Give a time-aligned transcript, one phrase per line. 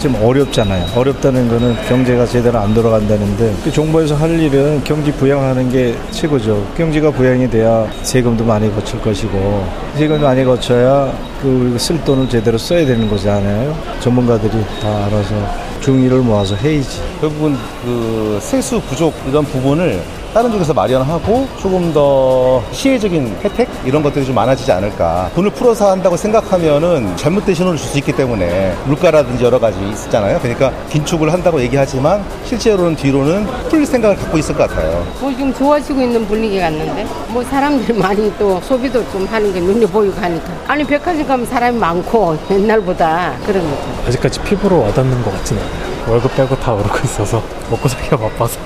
[0.00, 0.86] 좀 어렵잖아요.
[0.96, 6.66] 어렵다는 거는 경제가 제대로 안 돌아간다는데 그 정부에서 할 일은 경기 부양하는 게 최고죠.
[6.76, 12.84] 경제가 부양이 돼야 세금도 많이 거칠 것이고 세금도 많이 거쳐야 그 쓸 돈을 제대로 써야
[12.86, 13.76] 되는 거잖아요.
[14.00, 15.34] 전문가들이 다 알아서
[15.80, 17.00] 중의를 모아서 해야지.
[17.20, 20.00] 결국은 그 세수 부족 이런 부분을
[20.32, 25.28] 다른 쪽에서 마련하고 조금 더 시혜적인 혜택 이런 것들이 좀 많아지지 않을까.
[25.34, 30.38] 돈을 풀어서 한다고 생각하면은 잘못된 신호를 줄 수 있기 때문에 물가라든지 여러 가지 있잖아요.
[30.40, 35.04] 그러니까 긴축을 한다고 얘기하지만 실제로는 뒤로는 풀 생각을 갖고 있을 것 같아요.
[35.20, 39.84] 뭐 지금 좋아지고 있는 분위기 같는데 뭐 사람들이 많이 또 소비도 좀 하는 게 눈에
[39.86, 43.82] 보이고 하니까 아니 백화점 가면 사람이 많고 옛날보다 그런 거죠.
[44.06, 45.90] 아직까지 피부로 와닿는 것 같지는 않아요.
[46.12, 48.60] 월급 빼고 다 오르고 있어서 먹고 살기가 바빠서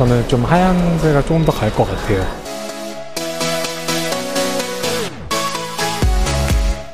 [0.00, 2.24] 저는 좀 하향세가 조금 더 갈 것 같아요.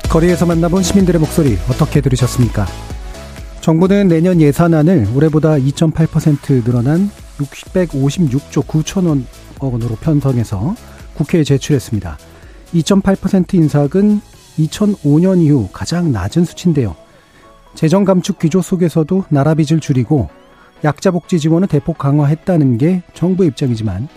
[0.09, 2.65] 거리에서 만나본 시민들의 목소리 어떻게 들으셨습니까?
[3.61, 9.23] 정부는 내년 예산안을 올해보다 2.8% 늘어난 656조 9천억
[9.59, 10.75] 원으로 편성해서
[11.15, 12.17] 국회에 제출했습니다.
[12.73, 14.19] 2.8% 인상은
[14.59, 16.95] 2005년 이후 가장 낮은 수치인데요.
[17.73, 20.29] 재정 감축 기조 속에서도 나라 빚을 줄이고
[20.83, 24.07] 약자 복지 지원을 대폭 강화했다는 게 정부의 입장이지만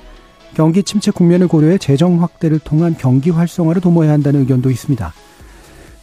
[0.54, 5.12] 경기 침체 국면을 고려해 재정 확대를 통한 경기 활성화를 도모해야 한다는 의견도 있습니다.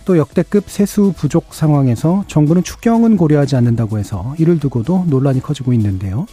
[0.05, 6.25] 또 역대급 세수 부족 상황에서 정부는 추경은 고려하지 않는다고 해서 이를 두고도 논란이 커지고 있는데요.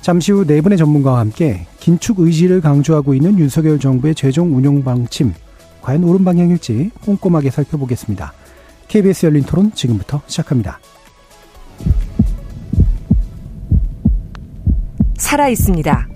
[0.00, 5.34] 잠시 후 네 분의 전문가와 함께 긴축 의지를 강조하고 있는 윤석열 정부의 재정 운용 방침
[5.82, 8.32] 과연 옳은 방향일지 꼼꼼하게 살펴보겠습니다.
[8.88, 10.80] KBS 열린 토론 지금부터 시작합니다.
[15.20, 16.08] 살아 있습니다.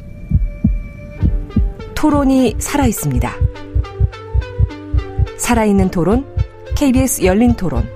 [1.94, 3.32] 토론이 살아 있습니다.
[5.36, 6.26] 살아있는 토론,
[6.74, 7.86] KBS 열린 토론.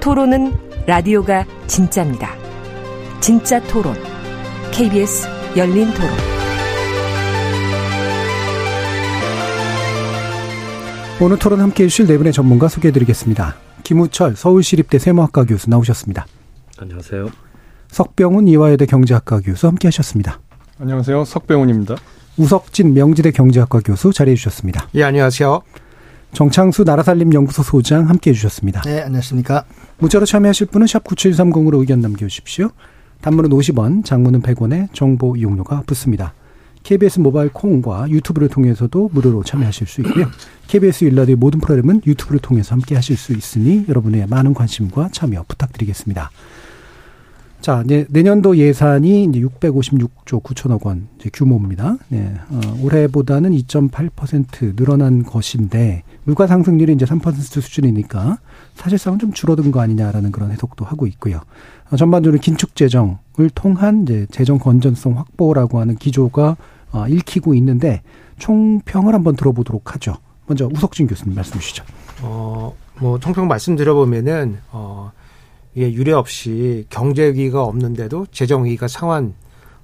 [0.00, 0.54] 토론은
[0.86, 2.34] 라디오가 진짜입니다.
[3.20, 3.94] 진짜 토론,
[4.72, 6.10] KBS 열린 토론.
[11.20, 13.56] 오늘 토론 함께 해주실 네 분의 전문가 소개해드리겠습니다.
[13.84, 16.26] 김우철 서울시립대 세무학과 교수 나오셨습니다.
[16.78, 17.49] 안녕하세요.
[17.90, 20.40] 석병훈 이화여대 경제학과 교수 함께 하셨습니다.
[20.78, 21.24] 안녕하세요.
[21.24, 21.96] 석병훈입니다.
[22.36, 24.88] 우석진 명지대 경제학과 교수 자리해 주셨습니다.
[24.94, 25.60] 예, 안녕하세요.
[26.32, 28.82] 정창수 나라살림연구소 소장 함께 해주셨습니다.
[28.82, 29.64] 네, 안녕하십니까.
[29.98, 32.70] 문자로 참여하실 분은 샵 9730으로 의견 남겨주십시오.
[33.20, 36.32] 단문은 50원, 장문은 100원에 정보 이용료가 붙습니다.
[36.82, 40.26] KBS 모바일 콩과 유튜브를 통해서도 무료로 참여하실 수 있고요.
[40.68, 46.30] KBS 일라디오 모든 프로그램은 유튜브를 통해서 함께 하실 수 있으니 여러분의 많은 관심과 참여 부탁드리겠습니다.
[47.60, 51.98] 자, 이제 내년도 예산이 이제 656조 9천억 원 규모입니다.
[52.08, 58.38] 네, 어, 올해보다는 2.8% 늘어난 것인데 물가 상승률이 이제 3% 수준이니까
[58.74, 61.42] 사실상은 좀 줄어든 거 아니냐라는 그런 해석도 하고 있고요.
[61.90, 66.56] 어, 전반적으로 긴축 재정을 통한 이제 재정 건전성 확보라고 하는 기조가
[66.92, 68.00] 어, 읽히고 있는데
[68.38, 70.14] 총평을 한번 들어보도록 하죠.
[70.46, 71.84] 먼저 우석진 교수님 말씀 주시죠.
[72.22, 75.12] 어, 뭐 총평 말씀드려 보면은 어.
[75.74, 79.34] 이게 유례 없이 경제 위기가 없는데도 재정 위기가 상환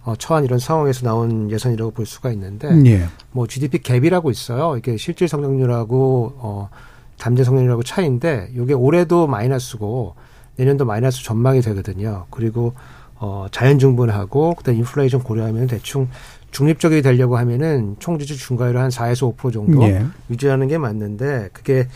[0.04, 3.06] 어, 처한 이런 상황에서 나온 예산이라고 볼 수가 있는데 예.
[3.32, 4.76] 뭐 GDP 갭이라고 있어요.
[4.76, 6.68] 이게 실질 성장률하고 어,
[7.16, 10.14] 잠재 성장률하고 차이인데 이게 올해도 마이너스고
[10.56, 12.26] 내년도 마이너스 전망이 되거든요.
[12.30, 12.74] 그리고
[13.16, 16.08] 어, 자연 증분하고 그다음 인플레이션 고려하면 대충
[16.52, 20.04] 중립적이 되려고 하면은 총지출 중과율을 한 4에서 5% 정도 예.
[20.30, 21.88] 유지하는 게 맞는데 그게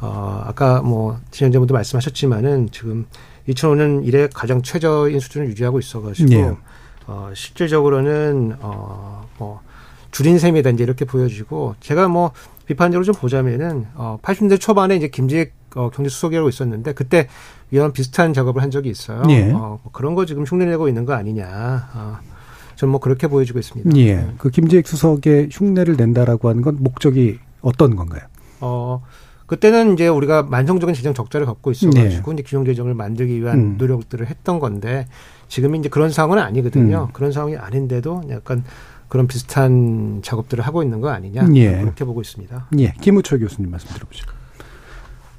[0.00, 3.06] 어, 아까 뭐 진행자분도 말씀하셨지만은 지금
[3.48, 6.56] 2005년 이래 가장 최저인 수준을 유지하고 있어가지고 예.
[7.06, 9.60] 어, 실질적으로는 어, 뭐
[10.10, 12.32] 줄인 셈이다 이제 이렇게 보여지고 제가 뭐
[12.66, 17.28] 비판적으로 좀 보자면은 어, 80년대 초반에 이제 김재익 어, 경제 수석이라고 있었는데 그때
[17.70, 19.22] 이런 비슷한 작업을 한 적이 있어요.
[19.30, 19.50] 예.
[19.50, 21.90] 어, 뭐 그런 거 지금 흉내내고 있는 거 아니냐.
[21.94, 22.18] 어,
[22.76, 23.96] 저는 뭐 그렇게 보여지고 있습니다.
[23.96, 24.28] 예.
[24.38, 28.22] 그 김재익 수석의 흉내를 낸다라고 하는 건 목적이 어떤 건가요?
[28.60, 29.02] 어,
[29.52, 32.36] 그때는 이제 우리가 만성적인 재정 적자를 겪고 있어가지고 네.
[32.36, 33.74] 이제 기존 재정을 만들기 위한 음.
[33.76, 35.06] 노력들을 했던 건데
[35.46, 37.08] 지금 이제 그런 상황은 아니거든요.
[37.10, 37.12] 음.
[37.12, 38.64] 그런 상황이 아닌데도 약간
[39.08, 41.82] 그런 비슷한 작업들을 하고 있는 거 아니냐 예.
[41.82, 42.68] 그렇게 보고 있습니다.
[42.78, 42.94] 예.
[43.02, 44.24] 김우철 교수님 말씀 들어보시죠.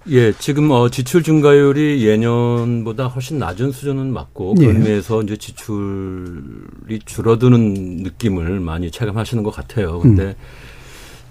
[0.10, 4.68] 예, 지금 어 지출 증가율이 예년보다 훨씬 낮은 수준은 맞고 예.
[4.68, 9.98] 그런 의미에서 이제 지출이 줄어드는 느낌을 많이 체감하시는 것 같아요.
[9.98, 10.36] 근데 음.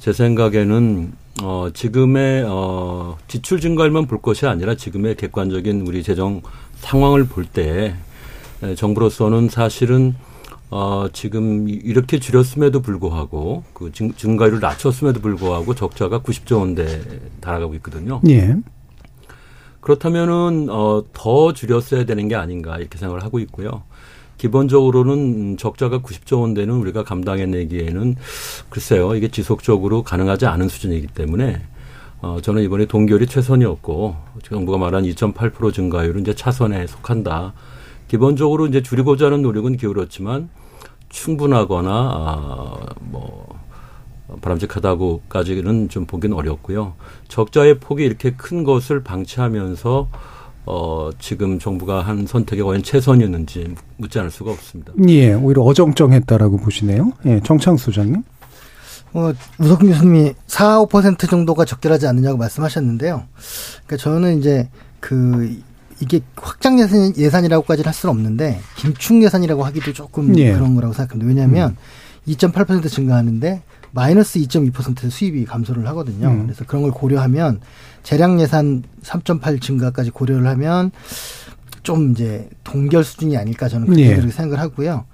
[0.01, 6.43] 제 생각에는 어 지금의 어 지출 증가율만 볼 것이 아니라 지금의 객관적인 우리 재정
[6.77, 7.95] 상황을 볼때
[8.63, 10.15] 예, 정부로서는 사실은
[10.71, 17.03] 어, 지금 이렇게 줄였음에도 불구하고 그 증, 증가율을 낮췄음에도 불구하고 적자가 90조 원대
[17.43, 18.23] 달아가고 있거든요.
[18.29, 18.57] 예.
[19.81, 23.83] 그렇다면은 어, 더 줄였어야 되는 게 아닌가 이렇게 생각을 하고 있고요.
[24.43, 28.17] 기본적으로는 적자가 90조 원대는 우리가 감당해내기에는
[28.71, 31.63] 글쎄요 이게 지속적으로 가능하지 않은 수준이기 때문에
[32.23, 37.53] 어, 저는 이번에 동결이 최선이었고 정부가 말한 2.8% 증가율은 이제 차선에 속한다.
[38.09, 40.49] 기본적으로 이제 줄이고자 하는 노력은 기울었지만
[41.09, 43.47] 충분하거나 아, 뭐
[44.41, 46.95] 바람직하다고까지는 좀 보기는 어렵고요.
[47.29, 50.09] 적자의 폭이 이렇게 큰 것을 방치하면서
[50.65, 54.93] 어, 지금 정부가 한 선택이 과연 최선이었는지 묻지 않을 수가 없습니다.
[55.09, 57.13] 예, 오히려 어정쩡했다라고 보시네요.
[57.27, 58.23] 예, 정창수 소장님.
[59.15, 63.25] 어, 우석 교수님이 4, 5% 정도가 적절하지 않느냐고 말씀하셨는데요.
[63.87, 64.69] 그러니까 저는 이제
[65.01, 65.61] 그
[66.01, 70.53] 이게 확장 예산, 예산이라고까지는 할 수는 없는데 긴축 예산이라고 하기도 조금 예.
[70.53, 71.29] 그런 거라고 생각합니다.
[71.29, 72.33] 왜냐하면 음.
[72.33, 73.63] 2.8% 증가하는데
[73.93, 76.29] 마이너스 2.2% 수입이 감소를 하거든요.
[76.29, 76.45] 음.
[76.45, 77.61] 그래서 그런 걸 고려하면
[78.03, 80.91] 재량 예산 3.8 증가까지 고려를 하면
[81.83, 84.21] 좀 이제 동결 수준이 아닐까 저는 그렇게 예.
[84.21, 85.05] 생각을 하고요.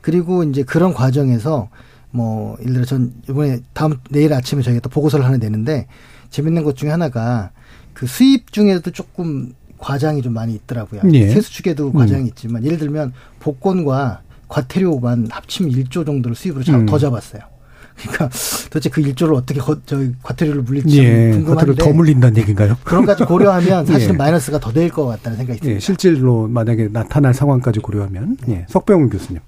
[0.00, 1.68] 그리고 이제 그런 과정에서
[2.10, 5.86] 뭐 예를 들어 전 이번에 다음 내일 아침에 저희가 또 보고서를 하나 내는데
[6.30, 7.50] 재밌는 것 중에 하나가
[7.92, 11.02] 그 수입 중에도 조금 과장이 좀 많이 있더라고요.
[11.12, 11.28] 예.
[11.28, 12.26] 세수 축에도 과장이 음.
[12.28, 16.86] 있지만 예를 들면 복권과 과태료만 합치면 1조 정도를 수입으로 음.
[16.86, 17.53] 더 잡았어요.
[17.96, 18.28] 그러니까
[18.66, 22.76] 도대체 그 일조를 어떻게 거, 저 과태료를 물릴지 예, 궁금한데 더 물린다는 얘기인가요?
[22.84, 24.18] 그런 까지 고려하면 사실은 예.
[24.18, 25.76] 마이너스가 더 될 것 같다는 생각이 듭니다.
[25.76, 29.40] 예, 실질로 만약에 나타날 상황까지 고려하면 예, 석병훈 교수님.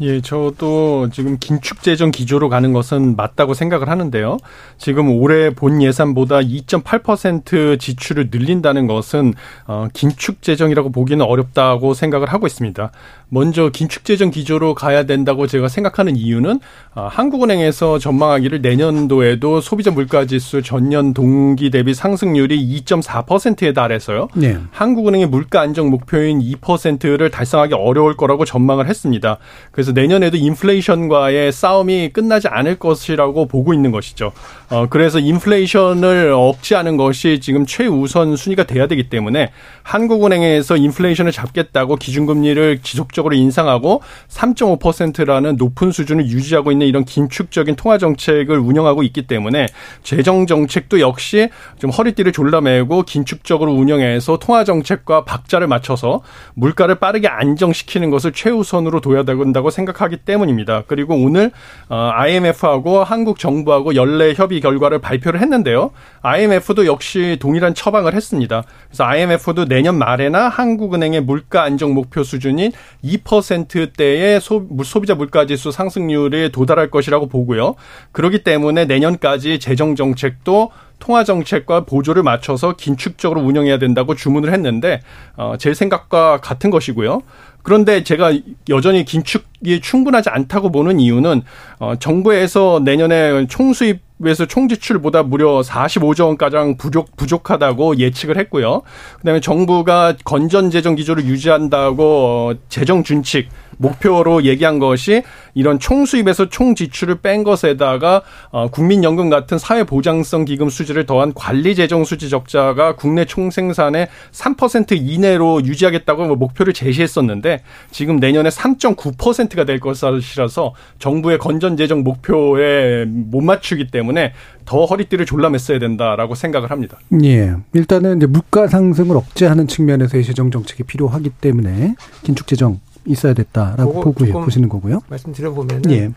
[0.00, 4.38] 예, 저도 지금 긴축 재정 기조로 가는 것은 맞다고 생각을 하는데요.
[4.76, 9.34] 지금 올해 본 예산보다 2.8% 지출을 늘린다는 것은
[9.68, 12.90] 어, 긴축 재정이라고 보기는 어렵다고 생각을 하고 있습니다.
[13.34, 16.60] 먼저 긴축 재정 기조로 가야 된다고 제가 생각하는 이유는
[16.94, 24.28] 어, 한국은행에서 전망하기를 내년도에도 소비자 물가 지수 전년 동기 대비 상승률이 2.4%에 달해서요.
[24.34, 24.56] 네.
[24.70, 29.38] 한국은행의 물가 안정 목표인 2%를 달성하기 어려울 거라고 전망을 했습니다.
[29.72, 34.30] 그래서 내년에도 인플레이션과의 싸움이 끝나지 않을 것이라고 보고 있는 것이죠.
[34.70, 39.50] 어, 그래서 인플레이션을 억제하는 것이 지금 최우선 순위가 돼야 되기 때문에
[39.82, 48.58] 한국은행에서 인플레이션을 잡겠다고 기준금리를 지속적으로 인상하고 3.5%라는 높은 수준을 유지하고 있는 이런 긴축적인 통화 정책을
[48.58, 49.66] 운영하고 있기 때문에
[50.02, 51.48] 재정 정책도 역시
[51.78, 56.22] 좀 허리띠를 졸라매고 긴축적으로 운영해서 통화 정책과 박자를 맞춰서
[56.54, 60.84] 물가를 빠르게 안정시키는 것을 최우선으로 둬야 된다고 생각하기 때문입니다.
[60.86, 61.50] 그리고 오늘
[61.88, 65.90] IMF하고 어, 한국 정부하고 연례 협의 결과를 발표를 했는데요.
[66.22, 68.64] IMF도 역시 동일한 처방을 했습니다.
[68.88, 72.72] 그래서 IMF도 내년 말에나 한국은행의 물가 안정 목표 수준인
[73.04, 77.74] 2%대의 소, 소비자 물가 지수 상승률에 도달할 것이라고 보고요.
[78.12, 85.02] 그렇기 때문에 내년까지 재정 정책도 통화 정책과 보조를 맞춰서 긴축적으로 운영해야 된다고 주문을 했는데
[85.36, 87.22] 어, 제 생각과 같은 것이고요.
[87.62, 88.32] 그런데 제가
[88.68, 91.42] 여전히 긴축이 충분하지 않다고 보는 이유는
[91.78, 98.82] 어, 정부에서 내년에 총수입 에서 총지출보다 무려 45조 원가량 부족 부족하다고 예측을 했고요.
[99.18, 105.22] 그다음에 정부가 건전 재정 기조를 유지한다고 어, 재정 준칙 목표로 얘기한 것이
[105.54, 112.96] 이런 총수입에서 총지출을 뺀 것에다가 어, 국민연금 같은 사회보장성 기금 수지를 더한 관리재정 수지 적자가
[112.96, 123.04] 국내 총생산의 3% 이내로 유지하겠다고 목표를 제시했었는데 지금 내년에 3.9%가 될 것이라서 정부의 건전재정 목표에
[123.06, 124.32] 못 맞추기 때문에
[124.64, 126.98] 더 허리띠를 졸라맸어야 된다라고 생각을 합니다.
[127.22, 127.54] 예.
[127.72, 134.12] 일단은 이제 물가 상승을 억제하는 측면에서의 재정 정책이 필요하기 때문에 긴축 재정 있어야 됐다라고 보고
[134.12, 135.00] 보시는 거고요.
[135.08, 136.12] 말씀드려 보면은 예.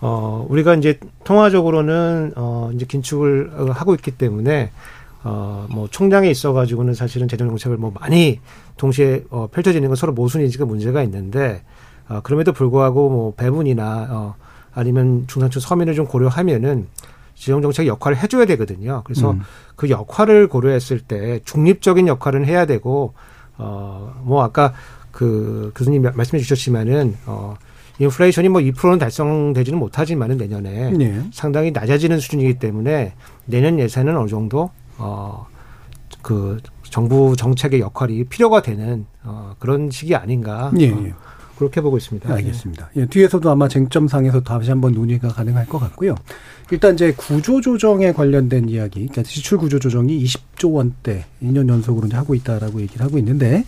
[0.00, 4.70] 어, 우리가 이제 통화적으로는 어, 이제 긴축을 하고 있기 때문에
[5.22, 8.40] 어, 뭐 총량에 있어 가지고는 사실은 재정 정책을 뭐 많이
[8.76, 11.62] 동시에 어, 펼쳐지는 건 서로 모순이지가 문제가 있는데
[12.08, 14.34] 어, 그럼에도 불구하고 뭐 배분이나 어,
[14.72, 16.86] 아니면 중산층 서민을 좀 고려하면은
[17.34, 19.02] 재정 정책 역할을 해줘야 되거든요.
[19.04, 19.40] 그래서 음.
[19.76, 23.14] 그 역할을 고려했을 때 중립적인 역할은 해야 되고
[23.58, 24.72] 어, 뭐 아까
[25.12, 27.56] 그 교수님 말씀해 주셨지만은 어
[27.98, 31.22] 인플레이션이 뭐 2%는 달성되지는 못하지만은 내년에 네.
[31.32, 33.12] 상당히 낮아지는 수준이기 때문에
[33.44, 40.72] 내년 예산은 어느 정도 어그 정부 정책의 역할이 필요가 되는 어 그런 시기 아닌가.
[40.78, 41.14] 예, 예.
[41.60, 42.32] 그렇게 보고 있습니다.
[42.32, 42.88] 알겠습니다.
[42.96, 46.14] 예, 뒤에서도 아마 쟁점상에서 다시 한번 논의가 가능할 것 같고요.
[46.72, 52.16] 일단 이제 구조 조정에 관련된 이야기, 그러니까 지출 구조 조정이 20조 원대 2년 연속으로 이제
[52.16, 53.64] 하고 있다라고 얘기를 하고 있는데,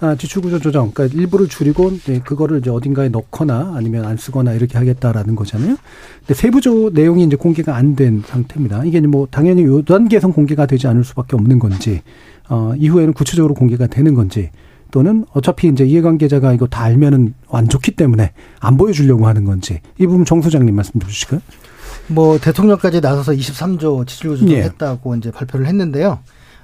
[0.00, 4.54] 아, 지출 구조 조정, 그러니까 일부를 줄이고 이제 그거를 이제 어딘가에 넣거나 아니면 안 쓰거나
[4.54, 5.76] 이렇게 하겠다라는 거잖아요.
[6.20, 8.84] 근데 세부조 내용이 이제 공개가 안 된 상태입니다.
[8.84, 12.02] 이게 뭐 당연히 요 단계에선 공개가 되지 않을 수밖에 없는 건지,
[12.48, 14.50] 어, 이후에는 구체적으로 공개가 되는 건지,
[14.90, 20.06] 또는 어차피 이제 이해관계자가 이거 다 알면은 안 좋기 때문에 안 보여주려고 하는 건지 이
[20.06, 21.40] 부분 정 소장님 말씀 좀 주실까요?
[22.08, 24.62] 뭐 대통령까지 나서서 23조 지출구 조정을 예.
[24.64, 26.18] 했다고 이제 발표를 했는데요.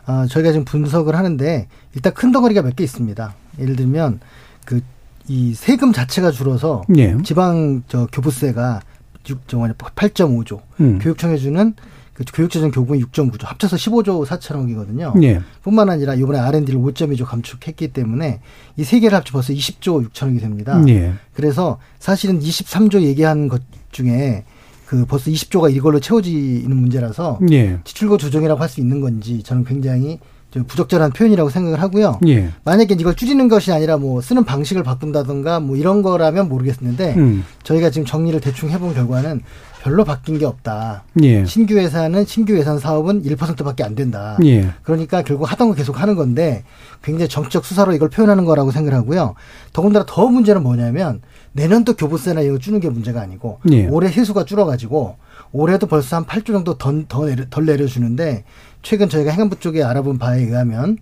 [0.06, 3.34] 아, 저희가 지금 분석을 하는데 일단 큰 덩어리가 몇 개 있습니다.
[3.60, 4.20] 예를 들면
[4.64, 4.80] 그
[5.26, 7.16] 이 세금 자체가 줄어서 예.
[7.24, 8.82] 지방 저 교부세가
[9.26, 10.98] 6, 저 뭐냐 8.5조, 음.
[11.00, 11.72] 교육청에 주는
[12.12, 15.22] 그 교육재정 교부는 6.9조, 합쳐서 15조 4천억이거든요.
[15.22, 15.40] 예.
[15.62, 18.40] 뿐만 아니라 이번에 R&D를 5.2조 감축했기 때문에
[18.76, 20.78] 이 세 개를 합쳐 벌써 20조 6천억이 됩니다.
[20.88, 21.14] 예.
[21.32, 24.44] 그래서 사실은 23조 얘기한 것 중에
[24.86, 27.78] 그 벌써 20조가 이걸로 채워지는 문제라서 예.
[27.84, 30.18] 지출고 조정이라고 할 수 있는 건지 저는 굉장히
[30.50, 32.20] 좀 부적절한 표현이라고 생각을 하고요.
[32.28, 32.48] 예.
[32.64, 37.44] 만약에 이걸 줄이는 것이 아니라 뭐 쓰는 방식을 바꾼다던가 뭐 이런 거라면 모르겠는데 음.
[37.64, 39.40] 저희가 지금 정리를 대충 해본 결과는
[39.82, 41.04] 별로 바뀐 게 없다.
[41.22, 41.44] 예.
[41.44, 44.38] 신규 예산은 신규 예산 사업은 1%밖에 안 된다.
[44.44, 44.70] 예.
[44.82, 46.62] 그러니까 결국 하던 거 계속 하는 건데
[47.02, 49.34] 굉장히 정치적 수사로 이걸 표현하는 거라고 생각을 하고요.
[49.72, 51.20] 더군다나 더 문제는 뭐냐면
[51.58, 53.86] 내년도 교부세나 이거 주는 게 문제가 아니고 예.
[53.86, 55.16] 올해 세수가 줄어가지고
[55.52, 58.44] 올해도 벌써 한 8조 정도 더, 더 내려, 덜 내려주는데
[58.82, 60.98] 최근 저희가 행안부 쪽에 알아본 바에 의하면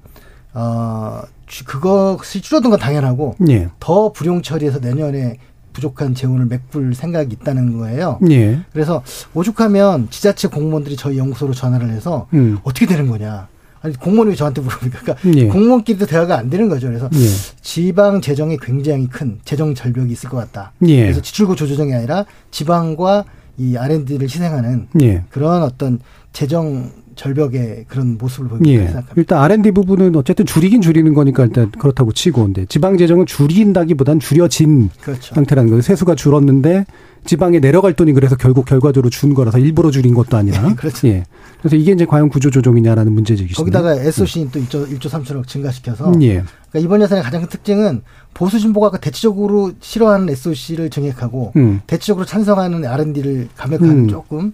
[0.54, 3.68] 어 주- 그것이 줄어든 건 당연하고 예.
[3.80, 5.38] 더 불용 처리해서 내년에
[5.72, 8.18] 부족한 재원을 메꿀 생각이 있다는 거예요.
[8.30, 8.60] 예.
[8.74, 12.58] 그래서 오죽하면 지자체 공무원들이 저희 연구소로 전화를 해서 음.
[12.62, 13.48] 어떻게 되는 거냐.
[13.82, 15.46] 아니 공무원이 왜 저한테 물어보니까 그러니까 예.
[15.48, 16.86] 공무원끼리도 대화가 안 되는 거죠.
[16.86, 17.26] 그래서 예.
[17.60, 20.72] 지방 재정에 굉장히 큰 재정 절벽이 있을 것 같다.
[20.86, 21.02] 예.
[21.02, 23.24] 그래서 지출구 조조정이 아니라 지방과
[23.58, 25.24] 이 R&D를 희생하는 예.
[25.30, 25.98] 그런 어떤
[26.32, 26.90] 재정
[27.22, 28.78] 절벽의 그런 모습을 보이고 예.
[28.78, 29.14] 생각합니다.
[29.16, 34.90] 일단 R&D 부분은 어쨌든 줄이긴 줄이는 거니까 일단 그렇다고 치고 근데 지방 재정은 줄인다기보단 줄여진
[35.00, 35.34] 그렇죠.
[35.34, 35.82] 상태라는 거예요.
[35.82, 36.84] 세수가 줄었는데
[37.24, 40.74] 지방에 내려갈 돈이 그래서 결국 결과적으로 준 거라서 일부러 줄인 것도 아니라.
[40.74, 41.06] 그렇죠.
[41.06, 41.24] 예.
[41.60, 43.54] 그래서 이게 이제 과연 구조 조정이냐라는 문제제기시네.
[43.54, 46.42] 거기다가 SOC는 또 1조, 1조 3천억 증가시켜서 음, 예.
[46.70, 48.02] 그러니까 이번 예산의 가장 큰 특징은
[48.34, 51.80] 보수 진보가 그 대체적으로 싫어하는 SOC를 정액하고 음.
[51.86, 54.08] 대체적으로 찬성하는 R&D를 감액하는 음.
[54.08, 54.52] 조금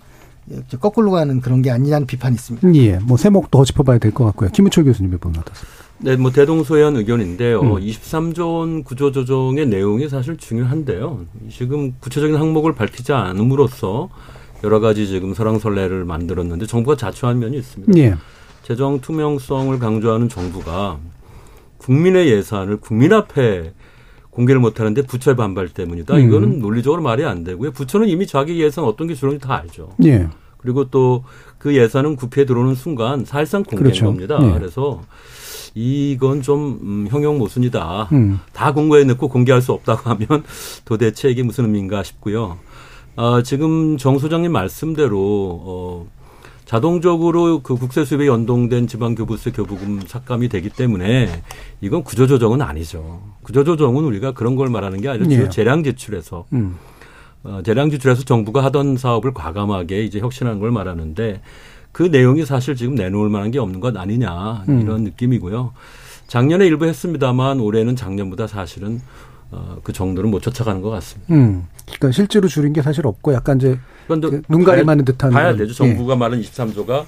[0.80, 2.74] 거꾸로 가는 그런 게 아니냐는 비판이 있습니다.
[2.74, 2.98] 예.
[2.98, 4.50] 뭐 세목 더 짚어봐야 될 것 같고요.
[4.50, 5.68] 김우철 교수님의 보면 어떠세요?
[6.00, 7.60] 네, 뭐 대동소이한 의견인데요.
[7.60, 7.74] 음.
[7.76, 11.24] 23조 원 구조 조정의 내용이 사실 중요한데요.
[11.50, 14.08] 지금 구체적인 항목을 밝히지 않음으로써
[14.64, 17.92] 여러 가지 지금 설왕설래를 만들었는데 정부가 자초한 면이 있습니다.
[17.98, 18.14] 예.
[18.62, 20.98] 재정 투명성을 강조하는 정부가
[21.78, 23.72] 국민의 예산을 국민 앞에
[24.30, 26.14] 공개를 못하는데 부처의 반발 때문이다.
[26.14, 26.28] 음.
[26.28, 27.72] 이거는 논리적으로 말이 안 되고요.
[27.72, 29.90] 부처는 이미 자기 예산 어떤 게 줄었는지 다 알죠.
[30.04, 30.28] 예.
[30.58, 31.24] 그리고 또
[31.58, 34.04] 그 예산은 국회에 들어오는 순간 사실상 공개인 그렇죠.
[34.06, 34.38] 겁니다.
[34.38, 34.52] 네.
[34.52, 35.02] 그래서
[35.74, 38.08] 이건 좀 음, 형용 모순이다.
[38.12, 38.40] 음.
[38.52, 40.44] 다 공고에 넣고 공개할 수 없다고 하면
[40.84, 42.58] 도대체 이게 무슨 의미인가 싶고요.
[43.16, 46.06] 아, 지금 정 소장님 말씀대로 어,
[46.68, 51.42] 자동적으로 그 국세 수입에 연동된 지방 교부세 교부금 삭감이 되기 때문에
[51.80, 53.22] 이건 구조 조정은 아니죠.
[53.42, 55.48] 구조 조정은 우리가 그런 걸 말하는 게 아니라 주로 예.
[55.48, 56.76] 재량 지출에서 음.
[57.42, 61.40] 어, 재량 지출에서 정부가 하던 사업을 과감하게 이제 혁신하는 걸 말하는데
[61.90, 64.82] 그 내용이 사실 지금 내놓을 만한 게 없는 것 아니냐 음.
[64.82, 65.72] 이런 느낌이고요.
[66.26, 69.00] 작년에 일부 했습니다만 올해는 작년보다 사실은
[69.50, 71.32] 어, 그 정도는 못 쫓아가는 것 같습니다.
[71.32, 71.64] 음.
[71.86, 73.78] 그러니까 실제로 줄인 게 사실 없고 약간 이제
[74.08, 75.74] 그런데 그눈 가림하는 듯한 봐야 되죠.
[75.74, 77.04] 정부가 말한 23조가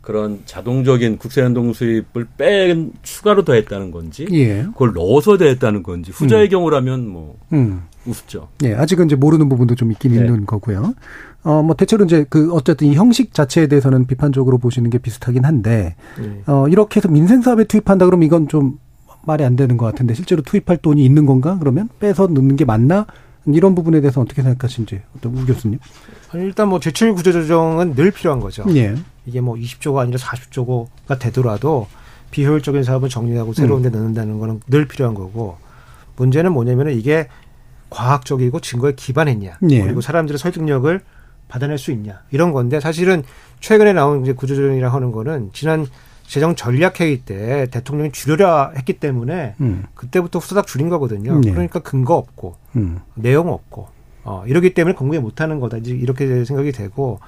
[0.00, 4.62] 그런 자동적인 국세연동 수입을 뺀 추가로 더했다는 건지 예.
[4.62, 6.50] 그걸 넣어서 더했다는 건지 후자의 음.
[6.50, 7.82] 경우라면 뭐 음.
[8.06, 8.48] 우습죠.
[8.64, 10.18] 예, 아직은 이제 모르는 부분도 좀 있긴 네.
[10.18, 10.94] 있는 거고요.
[11.42, 15.94] 어, 뭐 대체로 이제 그 어쨌든 이 형식 자체에 대해서는 비판적으로 보시는 게 비슷하긴 한데,
[16.18, 16.42] 네.
[16.46, 18.78] 어, 이렇게 해서 민생 사업에 투입한다 그러면 이건 좀
[19.26, 21.56] 말이 안 되는 것 같은데 실제로 투입할 돈이 있는 건가?
[21.58, 23.06] 그러면 빼서 넣는 게 맞나?
[23.46, 25.78] 이런 부분에 대해서 어떻게 생각하신지 어떤 우 교수님?
[26.34, 28.64] 일단 뭐 제출 구조 조정은 늘 필요한 거죠.
[28.74, 28.94] 예.
[29.26, 31.86] 이게 뭐 20조가 아니라 40조가 되더라도
[32.30, 35.56] 비효율적인 사업을 정리하고 새로운 데 넣는다는 거는 늘 필요한 거고
[36.16, 37.28] 문제는 뭐냐면은 이게
[37.90, 39.82] 과학적이고 증거에 기반했냐 예.
[39.82, 41.00] 그리고 사람들의 설득력을
[41.48, 43.22] 받아낼 수 있냐 이런 건데 사실은
[43.60, 45.86] 최근에 나온 이제 구조조정이라 하는 거는 지난
[46.26, 49.84] 재정 전략회의 때 대통령이 줄여라 했기 때문에 음.
[49.94, 51.40] 그때부터 후다닥 줄인 거거든요.
[51.40, 51.50] 네.
[51.52, 53.00] 그러니까 근거 없고 음.
[53.14, 53.88] 내용 없고
[54.24, 57.20] 어, 이러기 때문에 공개 못하는 거다 이제 이렇게 생각이 되고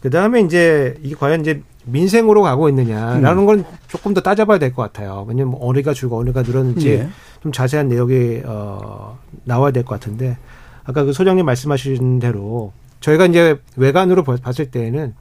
[0.00, 3.46] 그 다음에 이제 이게 과연 이제 민생으로 가고 있느냐라는 음.
[3.46, 5.24] 건 조금 더 따져봐야 될 것 같아요.
[5.28, 7.08] 왜냐면 뭐 어디가 줄고 어디가 늘었는지 예.
[7.42, 10.36] 좀 자세한 내용이 어 나와야 될 것 같은데
[10.84, 15.14] 아까 그 소장님 말씀하신 대로 저희가 이제 외관으로 보- 봤을 때에는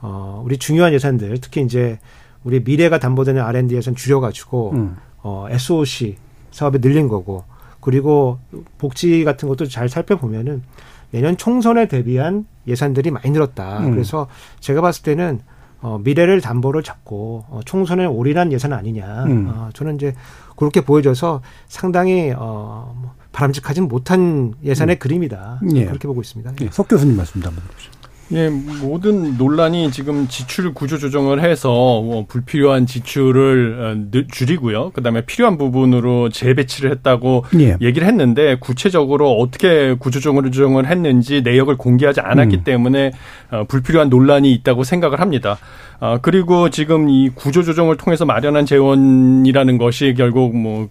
[0.00, 1.98] 어 우리 중요한 예산들 특히 이제
[2.44, 4.96] 우리 미래가 담보되는 R&D 예산 줄여가지고 음.
[5.22, 6.16] 어 SOC
[6.50, 7.44] 사업에 늘린 거고
[7.80, 8.38] 그리고
[8.78, 10.62] 복지 같은 것도 잘 살펴보면은
[11.10, 13.80] 내년 총선에 대비한 예산들이 많이 늘었다.
[13.80, 13.90] 음.
[13.90, 14.26] 그래서
[14.60, 15.40] 제가 봤을 때는
[15.80, 19.24] 어, 미래를 담보로 잡고 어, 총선에 올인한 예산 아니냐.
[19.24, 19.48] 음.
[19.48, 20.14] 어, 저는 이제
[20.56, 25.60] 그렇게 보여져서 상당히 어, 뭐 바람직하진 못한 예산의 그림이다.
[25.74, 25.84] 예.
[25.84, 26.52] 그렇게 보고 있습니다.
[26.62, 27.90] 예, 석 교수님 말씀도 한번 해보시죠.
[28.32, 34.90] 예, 모든 논란이 지금 지출 구조 조정을 해서 뭐 불필요한 지출을 어, 느- 줄이고요.
[34.90, 37.76] 그다음에 필요한 부분으로 재배치를 했다고 예.
[37.82, 42.64] 얘기를 했는데 구체적으로 어떻게 구조 조정을 했는지 내역을 공개하지 않았기 음.
[42.64, 43.12] 때문에
[43.50, 45.58] 어, 불필요한 논란이 있다고 생각을 합니다.
[46.00, 50.88] 아, 그리고 지금 이 구조 조정을 통해서 마련한 재원이라는 것이 결국 뭐우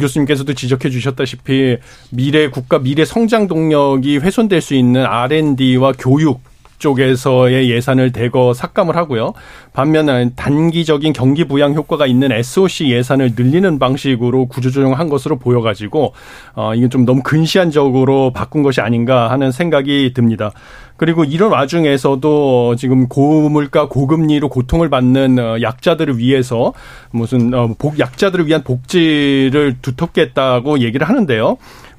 [0.00, 1.76] 교수님께서도 지적해 주셨다시피
[2.10, 6.40] 미래 국가 미래 성장 동력이 훼손될 수 있는 R&D와 교육
[6.78, 9.32] 쪽에서의 예산을 대거 삭감을 하고요.
[9.72, 16.12] 반면 단기적인 경기 부양 효과가 있는 SOC 예산을 늘리는 방식으로 구조조정한 것으로 보여가지고
[16.54, 20.52] 어 이게 좀 너무 근시안적으로 바꾼 것이 아닌가 하는 생각이 듭니다.
[20.96, 26.72] 그리고 이런 와중에서도 지금 고물가 고금리로 고통을 받는 어, 약자들을 위해서
[27.10, 31.56] 무슨 어, 복 약자들을 위한 복지를 두텁게 했다고 얘기를 하는데요.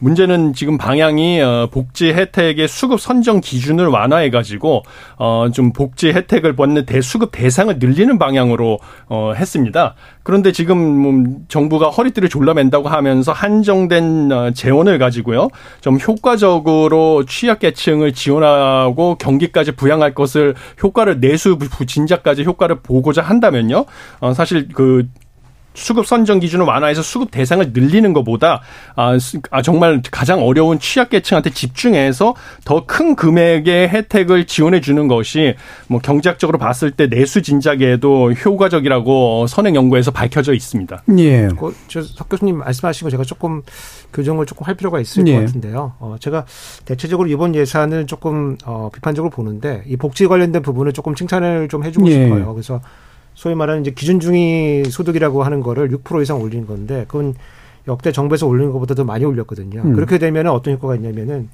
[0.09, 4.83] 문제는 지금 방향이 어, 복지 혜택의 수급 선정 기준을 완화해 가지고
[5.17, 8.77] 어, 좀 복지 혜택을 받는 대수급 대상을 늘리는 방향으로
[9.09, 9.95] 어, 했습니다.
[10.21, 15.47] 그런데 지금 뭐 정부가 허리띠를 졸라맨다고 하면서 한정된 어, 재원을 가지고요.
[15.81, 23.85] 좀 효과적으로 취약계층을 지원하고 경기까지 부양할 것을 효과를 내수 부- 진작까지 효과를 보고자 한다면요.
[24.19, 25.07] 어, 사실 그
[25.75, 28.61] 수급 선정 기준을 완화해서 수급 대상을 늘리는 것보다
[28.95, 35.55] 아, 수- 아, 정말 가장 어려운 취약계층한테 집중해서 더 큰 금액의 혜택을 지원해 주는 것이
[35.87, 41.03] 뭐 경제학적으로 봤을 때 내수 진작에도 효과적이라고 선행 연구에서 밝혀져 있습니다.
[41.17, 41.47] 예.
[41.59, 43.61] 그, 저석 교수님 말씀하신 거 제가 조금
[44.13, 45.33] 교정을 조금 할 필요가 있을 예.
[45.35, 45.93] 것 같은데요.
[45.99, 46.45] 어, 제가
[46.85, 52.07] 대체적으로 이번 예산을 조금 어, 비판적으로 보는데 이 복지 관련된 부분을 조금 칭찬을 좀 해주고
[52.07, 52.11] 예.
[52.13, 52.53] 싶어요.
[52.53, 52.79] 그래서
[53.35, 57.35] 소위 말하는 이제 기준 중위 소득이라고 하는 거를 6% 이상 올리는 건데 그건
[57.87, 59.81] 역대 정부에서 올리는 것보다 더 많이 올렸거든요.
[59.83, 59.93] 음.
[59.93, 61.49] 그렇게 되면 어떤 효과가 있냐면은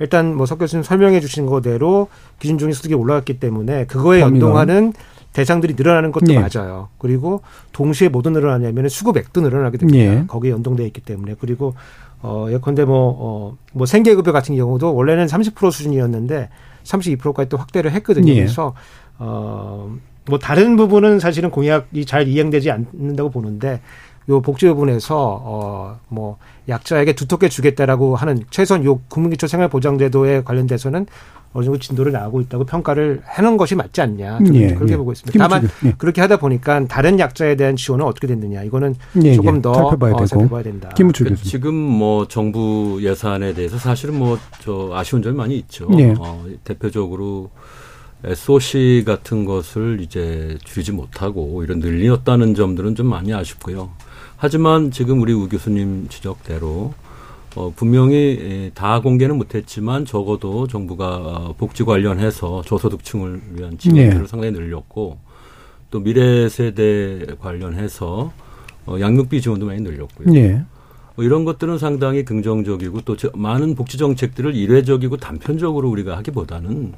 [0.00, 4.20] 일단 뭐 석 교수님 설명해 주신 거대로 기준 중위 소득이 올라갔기 때문에 그거에.
[4.20, 4.92] 연동하는
[5.32, 6.38] 대상들이 늘어나는 것도 예.
[6.38, 6.88] 맞아요.
[6.98, 9.98] 그리고 동시에 뭐도 늘어나냐면 수급액도 늘어나게 됩니다.
[9.98, 10.24] 예.
[10.26, 11.74] 거기에 연동돼 있기 때문에 그리고
[12.22, 16.48] 어 예컨대 뭐어뭐 생계급여 같은 경우도 원래는 30% 수준이었는데
[16.82, 18.32] 32%까지 또 확대를 했거든요.
[18.32, 18.36] 예.
[18.36, 18.74] 그래서
[19.18, 19.94] 어
[20.28, 23.80] 뭐 다른 부분은 사실은 공약이 잘 이행되지 않는다고 보는데
[24.28, 26.36] 요 복지 부분에서 어 뭐
[26.68, 31.06] 약자에게 두텁게 주겠다라고 하는 최소한 요 국민기초 생활보장제도에 관련돼서는
[31.54, 34.96] 어느 정도 진도를 나가고 있다고 평가를 해놓은 것이 맞지 않냐 저는 예, 그렇게 예.
[34.98, 35.38] 보고 있습니다.
[35.38, 35.94] 다만 예.
[35.96, 39.62] 그렇게 하다 보니까 다른 약자에 대한 지원은 어떻게 됐느냐 이거는 예, 조금 예.
[39.62, 40.26] 더 살펴봐야 어, 되고.
[40.26, 40.90] 살펴봐야 된다.
[40.94, 41.50] 김우중 그 교수님.
[41.50, 45.88] 지금 뭐 정부 예산에 대해서 사실은 뭐 저 아쉬운 점이 많이 있죠.
[45.98, 46.14] 예.
[46.18, 47.50] 어, 대표적으로
[48.24, 53.90] SOC 같은 것을 이제 줄이지 못하고 오히려 늘렸다는 점들은 좀 많이 아쉽고요.
[54.36, 56.94] 하지만 지금 우리 우 교수님 지적대로
[57.56, 64.26] 어, 분명히 에, 다 공개는 못했지만 적어도 정부가 어, 복지 관련해서 저소득층을 위한 지원들을 예.
[64.26, 65.18] 상당히 늘렸고
[65.90, 68.32] 또 미래 세대 관련해서
[68.86, 70.34] 어, 양육비 지원도 많이 늘렸고요.
[70.36, 70.62] 예.
[71.16, 76.92] 뭐 이런 것들은 상당히 긍정적이고 또 저- 많은 복지 정책들을 일회적이고 단편적으로 우리가 하기보다는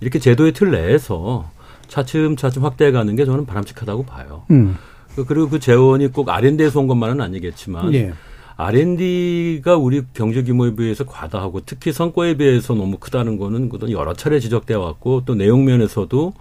[0.00, 1.50] 이렇게 제도의 틀 내에서
[1.88, 4.42] 차츰차츰 확대해 가는 게 저는 바람직하다고 봐요.
[4.50, 4.76] 음.
[5.14, 8.12] 그- 그리고 그 재원이 꼭 R&D에서 온 것만은 아니겠지만 예.
[8.58, 14.40] R&D가 우리 경제 규모에 비해서 과다하고 특히 성과에 비해서 너무 크다는 거는 그건 여러 차례
[14.40, 16.32] 지적되어 왔고 또 내용 면에서도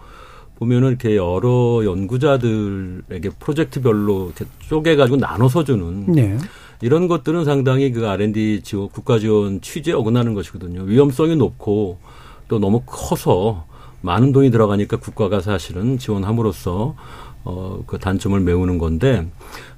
[0.57, 6.37] 보면은 이렇게 여러 연구자들에게 프로젝트별로 이렇게 쪼개가지고 나눠서 주는 네.
[6.81, 10.83] 이런 것들은 상당히 그 R&D 지원, 국가 지원 취지에 어긋나는 것이거든요.
[10.83, 11.97] 위험성이 높고
[12.47, 13.65] 또 너무 커서
[14.01, 16.95] 많은 돈이 들어가니까 국가가 사실은 지원함으로써
[17.43, 19.27] 어, 그 단점을 메우는 건데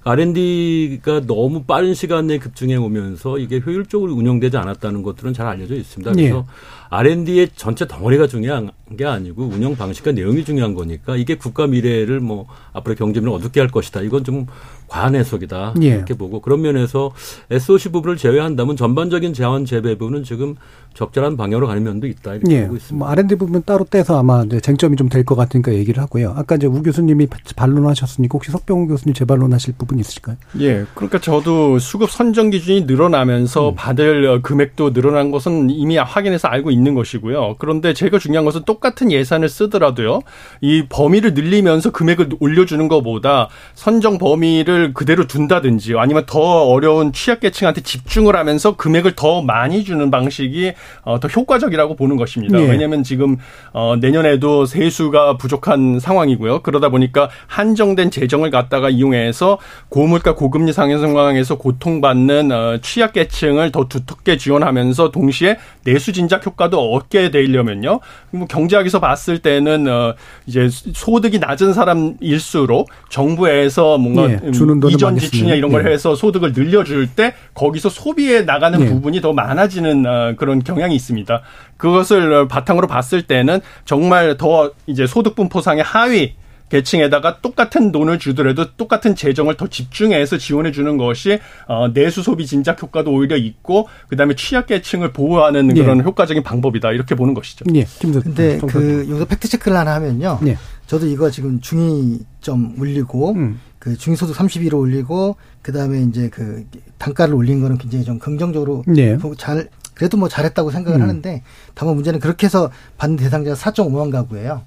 [0.04, 6.14] R&D가 너무 빠른 시간 내에 급증해 오면서 이게 효율적으로 운영되지 않았다는 것들은 잘 알려져 있습니다.
[6.14, 6.44] 그래서 예.
[6.90, 12.48] R&D의 전체 덩어리가 중요한 게 아니고 운영 방식과 내용이 중요한 거니까 이게 국가 미래를 뭐
[12.72, 14.02] 앞으로 경제 미래를 어둡게 할 것이다.
[14.02, 14.46] 이건 좀
[14.88, 15.74] 과한 해석이다.
[15.82, 15.88] 예.
[15.88, 17.12] 이렇게 보고 그런 면에서
[17.52, 20.56] SOC 부분을 제외한다면 전반적인 자원 재배분은 지금
[20.94, 22.36] 적절한 방향으로 가는 면도 있다.
[22.36, 22.62] 이렇게 예.
[22.64, 22.98] 보고 있습니다.
[22.98, 26.34] 뭐 R&D 부분 따로 떼서 아마 이제 쟁점이 좀 될 것 같으니까 얘기를 하고요.
[26.38, 30.38] 아까 이제 우 교수님이 반론하셨으니까 혹시 석병호 교수님 재반론하실 부분 있으실까요?
[30.62, 30.86] 예.
[30.96, 33.76] 그러니까 저도 수급 선정 기준이 늘어나면서 음.
[33.76, 37.56] 받을 금액도 늘어난 것은 이미 확인해서 알고 있는 것이고요.
[37.60, 40.22] 그런데 제가 중요한 것은 똑같은 예산을 쓰더라도요.
[40.62, 48.36] 이 범위를 늘리면서 금액을 올려주는 것보다 선정 범위를 그대로 둔다든지 아니면 더 어려운 취약계층한테 집중을
[48.36, 52.60] 하면서 금액을 더 많이 주는 방식이 어, 더 효과적이라고 보는 것입니다.
[52.60, 52.70] 예.
[52.70, 53.38] 왜냐하면 지금
[53.74, 56.62] 어, 내년에도 세수가 부족한 상황이고요.
[56.62, 59.58] 그러다 보니까 한정된 재정을 갖다가 이용해서
[59.90, 67.32] 고물가 고금리 상승 상황에서 고통받는 어, 취약계층을 더 두텁게 지원하면서 동시에 내수 진작 효과도 얻게
[67.32, 68.00] 되려면요.
[68.32, 74.82] 뭐 경 제학에서 봤을 때는 어, 이제 소득이 낮은 사람일수록 정부에서 뭔가 예, 음, 주는
[74.90, 75.94] 이전 지출이나 이런 걸 예.
[75.94, 78.86] 해서 소득을 늘려줄 때 거기서 소비에 나가는 예.
[78.86, 81.42] 부분이 더 많아지는 어, 그런 경향이 있습니다.
[81.78, 86.36] 그것을 바탕으로 봤을 때는 정말 더 이제 소득 분포상의 하위
[86.70, 92.82] 계층에다가 똑같은 돈을 주더라도 똑같은 재정을 더 집중해서 지원해 주는 것이 어, 내수 소비 진작
[92.82, 95.82] 효과도 오히려 있고 그다음에 취약 계층을 보호하는 예.
[95.82, 97.66] 그런 효과적인 방법이다 이렇게 보는 것이죠.
[97.76, 97.86] 예.
[98.00, 100.40] 김 근데 그 여기서 팩트 체크를 하나 하면요.
[100.48, 100.58] 예.
[100.88, 103.60] 저도 이거 지금 중위점 올리고 음.
[103.80, 106.66] 그 중위소득 31로 올리고 그다음에 이제 그
[106.98, 109.18] 단가를 올린 거는 굉장히 좀 긍정적으로 예.
[109.38, 111.04] 잘 그래도 뭐 잘했다고 생각을 음.
[111.04, 114.64] 하는데 다만 문제는 그렇게 해서 받는 대상자가 4.5만 가구예요.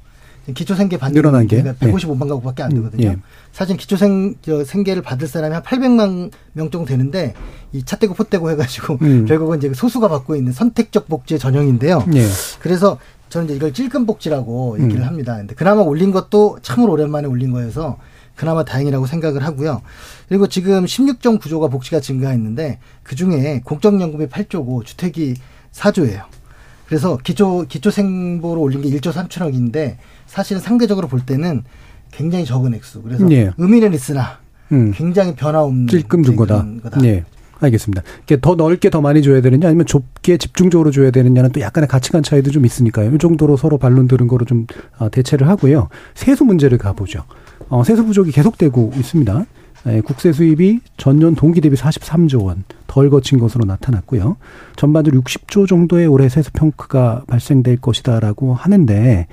[0.54, 1.62] 기초생계 받는 늘어난 게?
[1.62, 3.08] 데가 155만 가구밖에 안 되거든요.
[3.08, 3.16] 예.
[3.52, 7.34] 사실 기초생 저 생계를 받을 사람이 한 800만 명 정도 되는데
[7.72, 9.24] 이 차떼고 포떼고 해가지고 음.
[9.28, 12.04] 결국은 이제 소수가 받고 있는 선택적 복지의 전형인데요.
[12.14, 12.24] 예.
[12.60, 14.84] 그래서 저는 이제 이걸 찔끔 복지라고 음.
[14.84, 15.36] 얘기를 합니다.
[15.36, 17.98] 근데 그나마 올린 것도 참으로 오랜만에 올린 거여서
[18.36, 19.82] 그나마 다행이라고 생각을 하고요.
[20.28, 25.34] 그리고 지금 16.9조가 복지가 증가했는데 그 중에 공적연금이 8조고 주택이
[25.72, 26.24] 4조예요.
[26.90, 29.96] 그래서 기초 기초 생보로 올린 게 1조 3천억인데
[30.30, 31.64] 사실은 상대적으로 볼 때는
[32.12, 33.02] 굉장히 적은 액수.
[33.02, 33.50] 그래서 예.
[33.58, 34.38] 의미는 있으나
[34.70, 34.92] 음.
[34.94, 36.62] 굉장히 변화 없는 찔끔 준 거다.
[36.62, 37.04] 그런 거다.
[37.04, 37.24] 예.
[37.58, 38.02] 알겠습니다.
[38.22, 42.22] 이게 더 넓게 더 많이 줘야 되느냐 아니면 좁게 집중적으로 줘야 되느냐는 또 약간의 가치관
[42.22, 43.14] 차이도 좀 있으니까요.
[43.14, 44.66] 이 정도로 서로 반론 들은 거로 좀
[44.98, 45.88] 어, 대체를 하고요.
[46.14, 47.24] 세수 문제를 가보죠.
[47.68, 49.44] 어, 세수 부족이 계속되고 있습니다.
[49.88, 54.36] 예, 국세 수입이 전년 동기 대비 43조 원 덜 거친 것으로 나타났고요.
[54.74, 59.28] 전반적으로 60조 정도의 올해 세수 평크가 발생될 것이다라고 하는데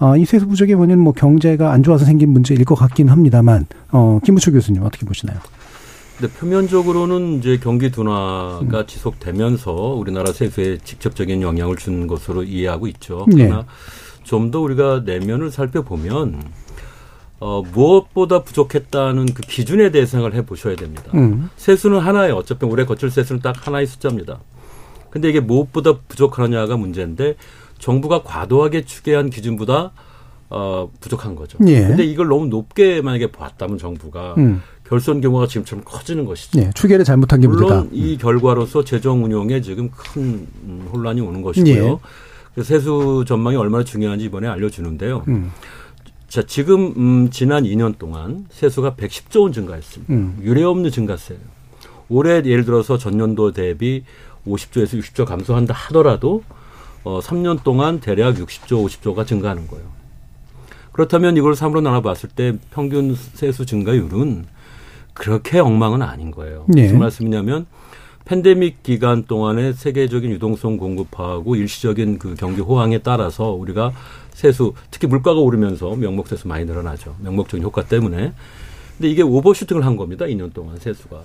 [0.00, 4.18] 어, 이 세수 부족의 원인은 뭐 경제가 안 좋아서 생긴 문제일 것 같긴 합니다만 어,
[4.24, 5.38] 김우철 교수님 어떻게 보시나요?
[6.18, 8.86] 근데 표면적으로는 이제 경기 둔화가 음.
[8.86, 13.26] 지속되면서 우리나라 세수에 직접적인 영향을 준 것으로 이해하고 있죠.
[13.28, 13.44] 네.
[13.46, 13.66] 그러나
[14.22, 16.42] 좀더 우리가 내면을 살펴보면
[17.38, 21.04] 어, 무엇보다 부족했다는 그 기준에 대해 생각을 해 보셔야 됩니다.
[21.14, 21.48] 음.
[21.56, 22.36] 세수는 하나예요.
[22.36, 24.40] 어차피 올해 거칠 세수는 딱 하나의 숫자입니다.
[25.08, 27.36] 근데 이게 무엇보다 부족하느냐가 문제인데
[27.80, 29.92] 정부가 과도하게 추계한 기준보다
[30.50, 31.58] 어, 부족한 거죠.
[31.66, 31.86] 예.
[31.86, 34.62] 근데 이걸 너무 높게 만약에 봤다면 정부가 음.
[34.86, 36.60] 결손 규모가 지금처럼 커지는 것이죠.
[36.60, 37.74] 예, 추계를 잘못한 게 문제다.
[37.74, 42.00] 물론 이 결과로서 재정 운용에 지금 큰 음, 혼란이 오는 것이고요.
[42.58, 42.62] 예.
[42.62, 45.24] 세수 전망이 얼마나 중요한지 이번에 알려주는데요.
[45.28, 45.52] 음.
[46.28, 50.12] 자, 지금 음, 지난 2년 동안 세수가 110조 원 증가했습니다.
[50.12, 50.38] 음.
[50.42, 51.40] 유례 없는 증가세예요.
[52.08, 54.02] 올해 예를 들어서 전년도 대비
[54.46, 56.42] 50조에서 60조 감소한다 하더라도
[57.04, 59.86] 어, 3년 동안 대략 60조, 50조가 증가하는 거예요.
[60.92, 64.44] 그렇다면 이걸 3으로 나눠봤을 때 평균 세수 증가율은
[65.14, 66.64] 그렇게 엉망은 아닌 거예요.
[66.68, 66.82] 네.
[66.82, 67.66] 무슨 말씀이냐면
[68.24, 73.92] 팬데믹 기간 동안에 세계적인 유동성 공급하고 일시적인 그 경기 호황에 따라서 우리가
[74.32, 77.16] 세수 특히 물가가 오르면서 명목 세수 많이 늘어나죠.
[77.20, 78.32] 명목적인 효과 때문에.
[78.96, 80.26] 근데 이게 오버슈팅을 한 겁니다.
[80.26, 81.22] 2년 동안 세수가.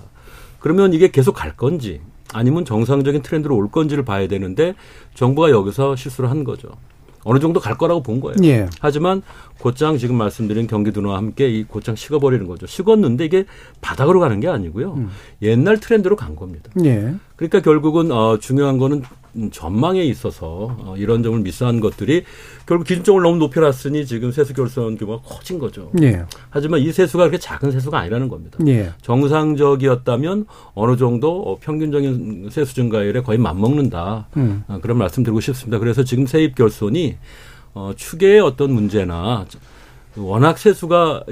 [0.58, 2.00] 그러면 이게 계속 갈 건지
[2.36, 4.74] 아니면 정상적인 트렌드로 올 건지를 봐야 되는데
[5.14, 6.68] 정부가 여기서 실수를 한 거죠.
[7.24, 8.36] 어느 정도 갈 거라고 본 거예요.
[8.44, 8.68] 예.
[8.80, 9.22] 하지만
[9.58, 12.66] 곧장 지금 말씀드린 경기 둔화와 함께 이 곧장 식어버리는 거죠.
[12.66, 13.46] 식었는데 이게
[13.80, 15.08] 바닥으로 가는 게 아니고요.
[15.42, 16.70] 옛날 트렌드로 간 겁니다.
[16.84, 17.14] 예.
[17.36, 19.02] 그러니까 결국은 어, 중요한 거는
[19.36, 22.24] 음, 전망에 있어서 어, 이런 점을 미스한 것들이
[22.64, 25.92] 결국 기준점을 너무 높여놨으니 지금 세수 결손 규모가 커진 거죠.
[26.02, 26.24] 예.
[26.48, 28.58] 하지만 이 세수가 그렇게 작은 세수가 아니라는 겁니다.
[28.66, 28.92] 예.
[29.02, 34.28] 정상적이었다면 어느 정도 어, 평균적인 세수 증가율에 거의 맞먹는다.
[34.38, 34.64] 음.
[34.68, 35.78] 어, 그런 말씀 드리고 싶습니다.
[35.78, 37.18] 그래서 지금 세입 결손이
[37.74, 39.44] 어, 추계의 어떤 문제나
[40.16, 41.24] 워낙 세수가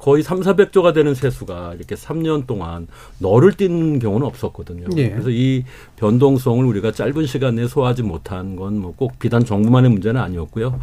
[0.00, 2.86] 거의 3, 400조가 되는 세수가 이렇게 3년 동안
[3.18, 4.86] 너를 띄는 경우는 없었거든요.
[4.96, 5.10] 예.
[5.10, 5.64] 그래서 이
[5.96, 10.80] 변동성을 우리가 짧은 시간 내에 소화하지 못한 건 뭐 꼭 비단 정부만의 문제는 아니었고요.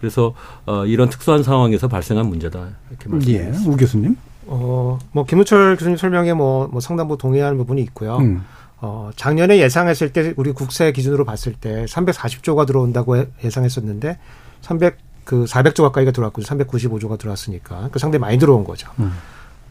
[0.00, 0.34] 그래서
[0.66, 3.60] 어, 이런 특수한 상황에서 발생한 문제다 이렇게 말씀드립니다.
[3.64, 4.16] 예, 우 교수님.
[4.46, 8.18] 어, 뭐 김우철 교수님 설명에 뭐, 뭐 상당부 동의하는 부분이 있고요.
[8.18, 8.44] 음.
[8.80, 14.18] 어, 작년에 예상했을 때 우리 국세 기준으로 봤을 때 340조가 들어온다고 예- 예상했었는데
[14.60, 14.96] 300
[15.28, 18.88] 그 400조 가까이가 들어왔고 395조가 들어왔으니까 그 상당히 많이 들어온 거죠.
[18.98, 19.12] 음.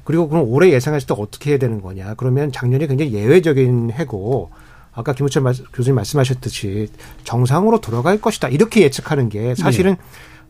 [0.03, 2.13] 그리고 그럼 올해 예상했을 때 어떻게 해야 되는 거냐?
[2.13, 4.51] 그러면 작년이 굉장히 예외적인 해고
[4.93, 6.89] 아까 김우철 말- 교수님 말씀하셨듯이
[7.23, 9.95] 정상으로 돌아갈 것이다 이렇게 예측하는 게 사실은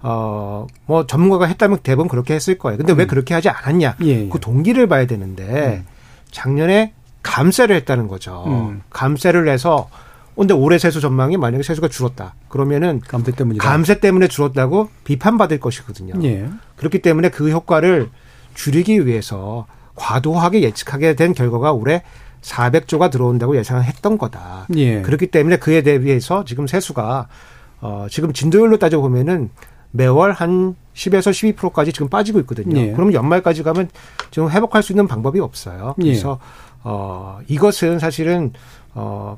[0.02, 2.78] 어, 뭐 전문가가 했다면 대부분 그렇게 했을 거예요.
[2.78, 3.96] 근데 왜 그렇게 하지 않았냐?
[4.04, 4.28] 예, 예.
[4.30, 5.86] 그 동기를 봐야 되는데
[6.32, 6.92] 작년에
[7.24, 8.44] 감세를 했다는 거죠.
[8.48, 8.82] 음.
[8.90, 9.90] 감세를 해서
[10.38, 12.36] 근데 올해 세수 전망이 만약에 세수가 줄었다.
[12.48, 13.68] 그러면은 감세 때문이다.
[13.68, 16.14] 감세 때문에 줄었다고 비판받을 것이거든요.
[16.24, 16.48] 예.
[16.76, 18.10] 그렇기 때문에 그 효과를
[18.54, 22.04] 줄이기 위해서 과도하게 예측하게 된 결과가 올해
[22.42, 24.68] 400조가 들어온다고 예상했던 거다.
[24.76, 25.02] 예.
[25.02, 27.28] 그렇기 때문에 그에 대비해서 지금 세수가
[27.82, 29.50] 어 지금 진도율로 따져 보면은
[29.92, 32.80] 매월 한 10에서 12%까지 지금 빠지고 있거든요.
[32.80, 32.92] 예.
[32.92, 33.90] 그럼 연말까지 가면
[34.30, 35.96] 지금 회복할 수 있는 방법이 없어요.
[36.00, 36.04] 예.
[36.04, 36.40] 그래서
[36.84, 38.54] 어 이것은 사실은
[38.94, 39.38] 어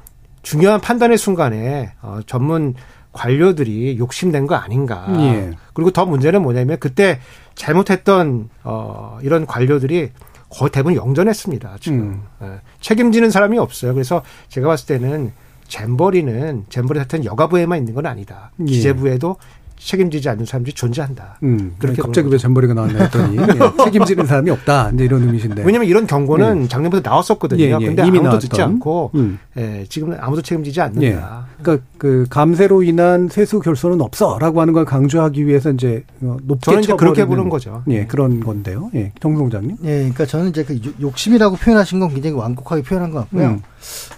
[0.50, 2.74] 중요한 판단의 순간에 어 전문
[3.12, 5.06] 관료들이 욕심낸 거 아닌가.
[5.20, 5.52] 예.
[5.74, 7.20] 그리고 더 문제는 뭐냐면 그때
[7.54, 10.10] 잘못했던 어 이런 관료들이
[10.50, 11.78] 거의 대부분 영전했습니다.
[11.82, 12.24] 지금 음.
[12.42, 12.62] 예.
[12.82, 13.94] 책임지는 사람이 없어요.
[13.94, 15.34] 그래서 제가 봤을 때는
[15.68, 18.52] 잼버리는 잼버리 사태는 여가부에만 있는 건 아니다.
[18.62, 18.66] 예.
[18.66, 19.36] 기재부에도
[19.80, 21.40] 책임지지 않는 사람들이 존재한다.
[21.44, 24.92] 음, 그렇게 갑자기 보는 왜 잔머리가 나왔나 했더니 예, 책임지는 사람이 없다.
[24.94, 25.64] 이제 이런 의미신데.
[25.64, 26.68] 왜냐하면 이런 경고는 예.
[26.68, 27.64] 작년부터 나왔었거든요.
[27.64, 27.86] 예, 예.
[27.88, 28.40] 근데 이미 아무도 나왔던.
[28.42, 29.40] 듣지 않고 음.
[29.58, 30.84] 예, 지금은 아무도 책임지지 예.
[30.84, 31.46] 않는다.
[31.62, 36.84] 그러니까 그 감세로 인한 세수 결손은 없어라고 하는 걸 강조하기 위해서 이제 어, 높게 저는
[36.84, 37.84] 이제 그렇게 보는 거죠.
[37.90, 38.92] 예, 그런 건데요.
[38.96, 39.78] 예, 정 총장님.
[39.84, 43.48] 예, 그러니까 저는 이제 그 요- 욕심이라고 표현하신 건 굉장히 완곡하게 표현한 것 같고요.
[43.48, 43.62] 음.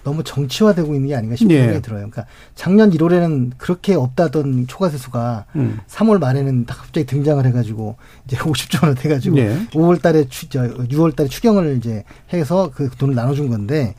[0.03, 1.59] 너무 정치화되고 있는 게 아닌가 싶은 예.
[1.61, 1.99] 생각이 들어요.
[2.09, 5.79] 그러니까 작년 1월에는 그렇게 없다던 초과세수가 음.
[5.87, 7.95] 3월 말에는 딱 갑자기 등장을 해가지고
[8.25, 9.55] 이제 50조 원 돼가지고 예.
[9.73, 13.95] 5월 달에 추, 저, 6월 달에 추경을 이제 해서 그 돈을 나눠준 건데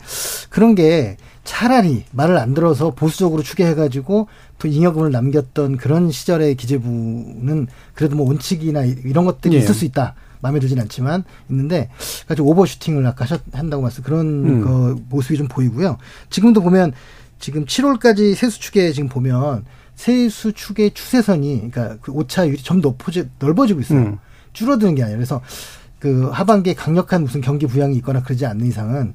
[0.50, 4.28] 그런 게 차라리 말을 안 들어서 보수적으로 추계해가지고
[4.60, 9.58] 또 잉여금을 남겼던 그런 시절의 기재부는 그래도 뭐 원칙이나 이- 이런 것들이 예.
[9.58, 10.14] 있을 수 있다.
[10.42, 11.88] 마음에 들진 않지만 있는데
[12.28, 14.60] 가지고 오버슈팅을 아까 한다고 말씀 그런 음.
[14.62, 15.96] 그 모습이 좀 보이고요.
[16.28, 16.92] 지금도 보면
[17.38, 23.80] 지금 7월까지 세수 추계 지금 보면 세수 추계 추세선이 그러니까 그 오차율이 점 높아지 넓어지고
[23.80, 23.98] 있어요.
[24.00, 24.18] 음.
[24.52, 25.40] 줄어드는 게 아니라 그래서
[25.98, 29.14] 그 하반기에 강력한 무슨 경기 부양이 있거나 그러지 않는 이상은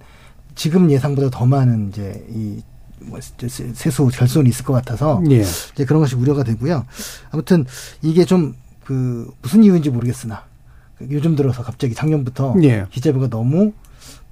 [0.56, 2.62] 지금 예상보다 더 많은 이제 이
[3.00, 5.42] 뭐, 세- 세수 결손이 있을 것 같아서 예.
[5.42, 6.86] 이제 그런 것이 우려가 되고요.
[7.32, 7.66] 아무튼
[8.02, 8.56] 이게 좀
[8.88, 10.46] 그 무슨 이유인지 모르겠으나 그
[11.12, 12.86] 요즘 들어서 갑자기 작년부터 예.
[12.90, 13.72] 기재부가 너무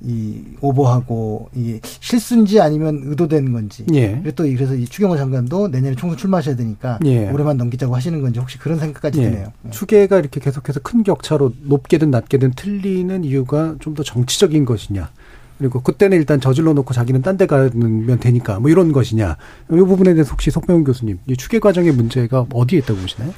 [0.01, 3.85] 이 오버하고 이 실수인지 아니면 의도된 건지.
[3.93, 4.19] 예.
[4.21, 7.29] 그리고 또 그래서 이 추경호 장관도 내년에 총선 출마하셔야 되니까 예.
[7.29, 9.29] 올해만 넘기자고 하시는 건지 혹시 그런 생각까지 예.
[9.29, 9.47] 드네요.
[9.71, 15.09] 추계가 이렇게 계속해서 큰 격차로 높게든 낮게든 틀리는 이유가 좀 더 정치적인 것이냐.
[15.57, 19.37] 그리고 그때는 일단 저질러 놓고 자기는 딴 데 가면 되니까 뭐 이런 것이냐.
[19.71, 23.31] 이 부분에 대해서 혹시 석병훈 교수님, 이 추계 과정의 문제가 어디에 있다고 보시나요?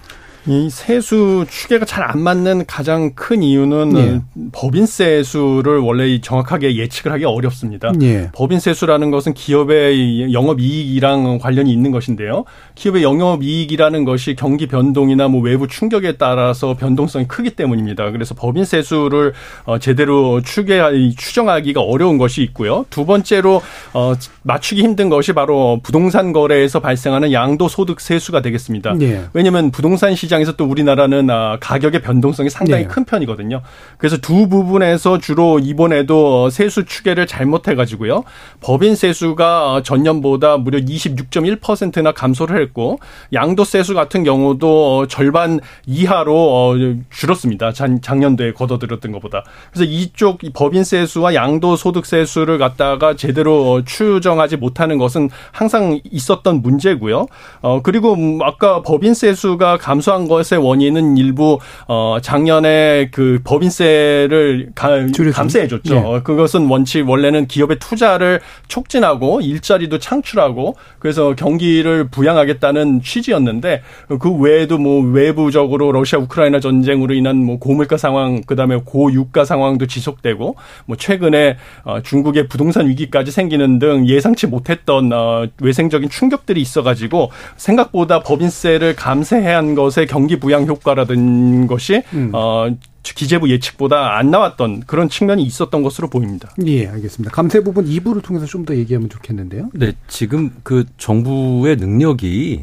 [0.48, 4.22] 이 세수 추계가 잘 안 맞는 가장 큰 이유는 예.
[4.54, 7.92] 법인세 수를 원래 정확하게 예측을 하기 어렵습니다.
[8.02, 8.30] 예.
[8.34, 12.46] 법인세 수라는 것은 기업의 영업 이익이랑 관련이 있는 것인데요.
[12.76, 18.12] 기업의 영업 이익이라는 것이 경기 변동이나 뭐 외부 충격에 따라서 변동성이 크기 때문입니다.
[18.12, 19.34] 그래서 법인세 수를
[19.66, 20.82] 어, 제대로 추계
[21.18, 22.86] 추정하기가 어려운 것이 있고요.
[22.90, 23.62] 두 번째로
[23.94, 28.96] 어, 맞추기 힘든 것이 바로 부동산 거래에서 발생하는 양도 소득 세수가 되겠습니다.
[29.02, 29.24] 예.
[29.34, 32.88] 왜냐하면 부동산 시장 에서 또 우리나라는 아, 가격의 변동성이 상당히 네.
[32.88, 33.62] 큰 편이거든요.
[33.98, 38.24] 그래서 두 부분에서 주로 이번에도 어, 세수 추계를 잘못해가지고요.
[38.62, 43.00] 법인 세수가 어, 전년보다 무려 26.1%나 감소를 했고
[43.34, 46.76] 양도세수 같은 경우도 어, 절반 이하로 어,
[47.10, 47.74] 줄었습니다.
[47.74, 49.44] 작, 작년도에 걷어들였던 것보다.
[49.72, 56.62] 그래서 이쪽 이 법인 세수와 양도소득 세수를 갖다가 제대로 어, 추정하지 못하는 것은 항상 있었던
[56.62, 57.28] 문제고요.
[57.62, 64.90] 어 그리고 음, 아까 법인 세수가 감소한 것의 원인은 일부 어 작년에 그 법인세를 가-
[65.08, 65.96] 줄여준- 감세해 줬죠.
[65.96, 66.00] 예.
[66.00, 73.82] 어, 그것은 원칙 원래는 기업의 투자를 촉진하고 일자리도 창출하고 그래서 경기를 부양하겠다는 취지였는데
[74.20, 80.56] 그 외에도 뭐 외부적으로 러시아 우크라이나 전쟁으로 인한 뭐 고물가 상황 그다음에 고유가 상황도 지속되고
[80.86, 87.32] 뭐 최근에 어, 중국의 부동산 위기까지 생기는 등 예상치 못했던 어, 외생적인 충격들이 있어 가지고
[87.56, 92.32] 생각보다 법인세를 감세해야 한 것의 경기 부양 효과라든 것이 음.
[92.34, 92.68] 어
[93.04, 96.50] 기재부 예측보다 안 나왔던 그런 측면이 있었던 것으로 보입니다.
[96.66, 97.32] 예, 알겠습니다.
[97.34, 99.70] 감세 부분 2부를 통해서 좀 더 얘기하면 좋겠는데요.
[99.76, 102.62] 네, 지금 그 정부의 능력이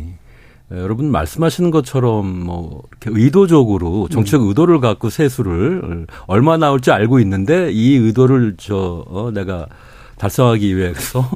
[0.73, 7.71] 에, 여러분 말씀하시는 것처럼 뭐 이렇게 의도적으로 정책 의도를 갖고 세수를 얼마 나올지 알고 있는데
[7.73, 9.67] 이 의도를 저 어, 내가
[10.19, 11.27] 달성하기 위해서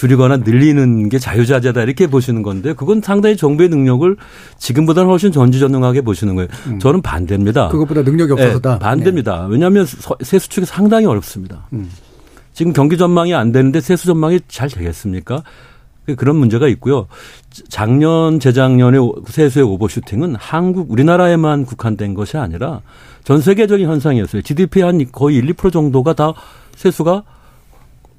[0.00, 4.16] 줄이거나 늘리는 게 자유자재다 이렇게 보시는 건데 그건 상당히 정부의 능력을
[4.56, 6.48] 지금보다는 훨씬 전지전능하게 보시는 거예요.
[6.80, 7.68] 저는 반대입니다.
[7.68, 8.72] 그것보다 능력이 없어서다.
[8.72, 9.44] 네, 반대입니다.
[9.50, 11.66] 왜냐하면 서- 세수 측이 상당히 어렵습니다.
[11.74, 11.90] 음.
[12.54, 15.42] 지금 경기 전망이 안 되는데 세수 전망이 잘 되겠습니까?
[16.06, 17.06] 그- 그런 문제가 있고요.
[17.68, 22.80] 작년, 재작년에 오- 세수의 오버슈팅은 한국, 우리나라에만 국한된 것이 아니라
[23.22, 24.40] 전 세계적인 현상이었어요.
[24.40, 26.32] GDP 한 거의 1, 2% 정도가 다
[26.74, 27.22] 세수가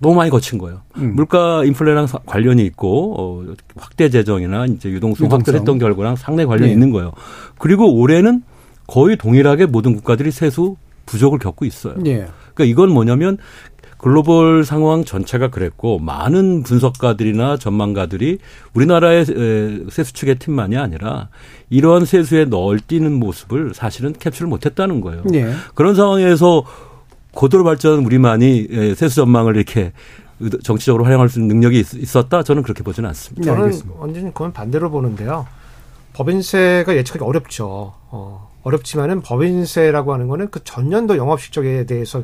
[0.02, 0.82] 너무 많이 거친 거예요.
[0.98, 1.14] 음.
[1.16, 5.40] 물가 인플레랑 사- 관련이 있고 어, 확대 재정이나 이제 유동성, 유동성.
[5.40, 6.74] 확대를 했던 결과랑 상당히 관련이 네.
[6.74, 7.12] 있는 거예요.
[7.60, 8.44] 그리고 올해는
[8.88, 11.96] 거의 동일하게 모든 국가들이 세수 부족을 겪고 있어요.
[12.06, 12.28] 예.
[12.54, 13.38] 그러니까 이건 뭐냐면
[13.98, 18.40] 글로벌 상황 전체가 그랬고 많은 분석가들이나 전망가들이
[18.74, 21.30] 우리나라의 에, 세수 측의 팀만이 아니라
[21.70, 25.24] 이러한 세수에 널뛰는 모습을 사실은 캡처를 못했다는 거예요.
[25.36, 25.54] 예.
[25.76, 26.64] 그런 상황에서
[27.34, 29.92] 고도로 발전 우리만이 에, 세수 전망을 이렇게
[30.64, 33.46] 정치적으로 활용할 수 있는 능력이 있- 있었다 저는 그렇게 보지는 않습니다.
[33.56, 35.46] 저는 완전히 그건 반대로 보는데요.
[36.14, 37.94] 법인세가 예측하기 어렵죠.
[38.10, 42.24] 어, 어렵지만은 법인세라고 하는 거는 그 전년도 영업 실적에 대해서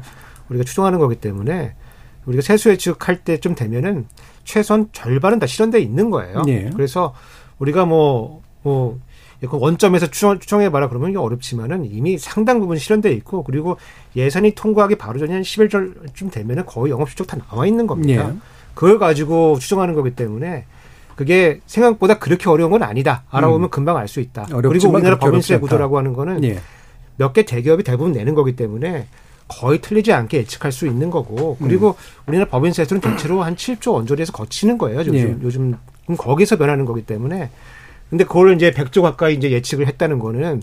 [0.49, 1.75] 우리가 추정하는 거기 때문에
[2.25, 4.07] 우리가 세수 예측할 때쯤 되면은
[4.43, 6.41] 최소한 절반은 다 실현돼 있는 거예요.
[6.47, 6.69] 예.
[6.75, 7.13] 그래서
[7.59, 8.99] 우리가 뭐, 뭐,
[9.41, 13.77] 그 원점에서 추정, 추정 해봐라 그러면 이게 어렵지만은 이미 상당 부분 실현돼 있고 그리고
[14.15, 18.29] 예산이 통과하기 바로 전에 한 11절쯤 되면은 거의 영업 실적 다 나와 있는 겁니다.
[18.29, 18.35] 예.
[18.73, 20.65] 그걸 가지고 추정하는 거기 때문에
[21.15, 23.23] 그게 생각보다 그렇게 어려운 건 아니다.
[23.29, 24.45] 알아보면 금방 알 수 있다.
[24.45, 25.59] 그리고 우리나라 법인세.
[25.59, 26.59] 구조라고 하는 거는 예.
[27.17, 29.07] 몇개 대기업이 대부분 내는 거기 때문에
[29.47, 31.95] 거의 틀리지 않게 예측할 수 있는 거고 그리고
[32.27, 34.99] 우리나라 법인세수는 대체로 한 7조 원조리에서 거치는 거예요.
[34.99, 35.35] 요즘 예.
[35.41, 35.75] 요즘
[36.17, 37.49] 거기서 변하는 거기 때문에
[38.09, 40.61] 근데 그걸 이제 100조 가까이 이제 예측을 했다는 거는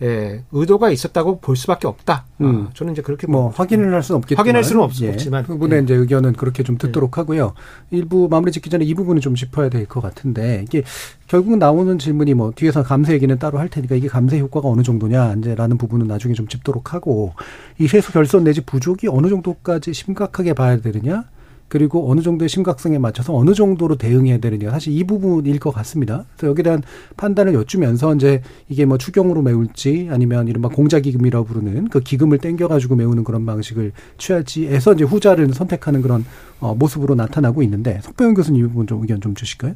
[0.00, 2.24] 예, 의도가 있었다고 볼 수밖에 없다.
[2.40, 2.66] 음.
[2.68, 3.50] 아, 저는 이제 그렇게 뭐.
[3.50, 5.10] 확인을 할 수는 없겠지만 확인할 수는 없, 예.
[5.10, 5.82] 없지만 그분의 예.
[5.84, 7.52] 이제 의견은 그렇게 좀 듣도록 하고요.
[7.92, 10.82] 일부 마무리 짓기 전에 이 부분을 좀 짚어야 될 것 같은데 이게
[11.28, 15.34] 결국 나오는 질문이 뭐 뒤에서 감세 얘기는 따로 할 테니까 이게 감세 효과가 어느 정도냐
[15.38, 17.34] 이제라는 부분은 나중에 좀 짚도록 하고
[17.78, 21.24] 이 세수 결손 내지 부족이 어느 정도까지 심각하게 봐야 되느냐
[21.72, 26.26] 그리고 어느 정도의 심각성에 맞춰서 어느 정도로 대응해야 되느냐 사실 이 부분일 것 같습니다.
[26.36, 26.82] 그래서 여기에 대한
[27.16, 33.24] 판단을 여쭈면서 이제 이게 뭐 추경으로 메울지 아니면 이른바 공자기금이라고 부르는 그 기금을 땡겨가지고 메우는
[33.24, 36.26] 그런 방식을 취할지에서 이제 후자를 선택하는 그런
[36.60, 39.74] 어, 모습으로 나타나고 있는데 석병현 교수님 이 부분 좀 의견 좀 주실까요?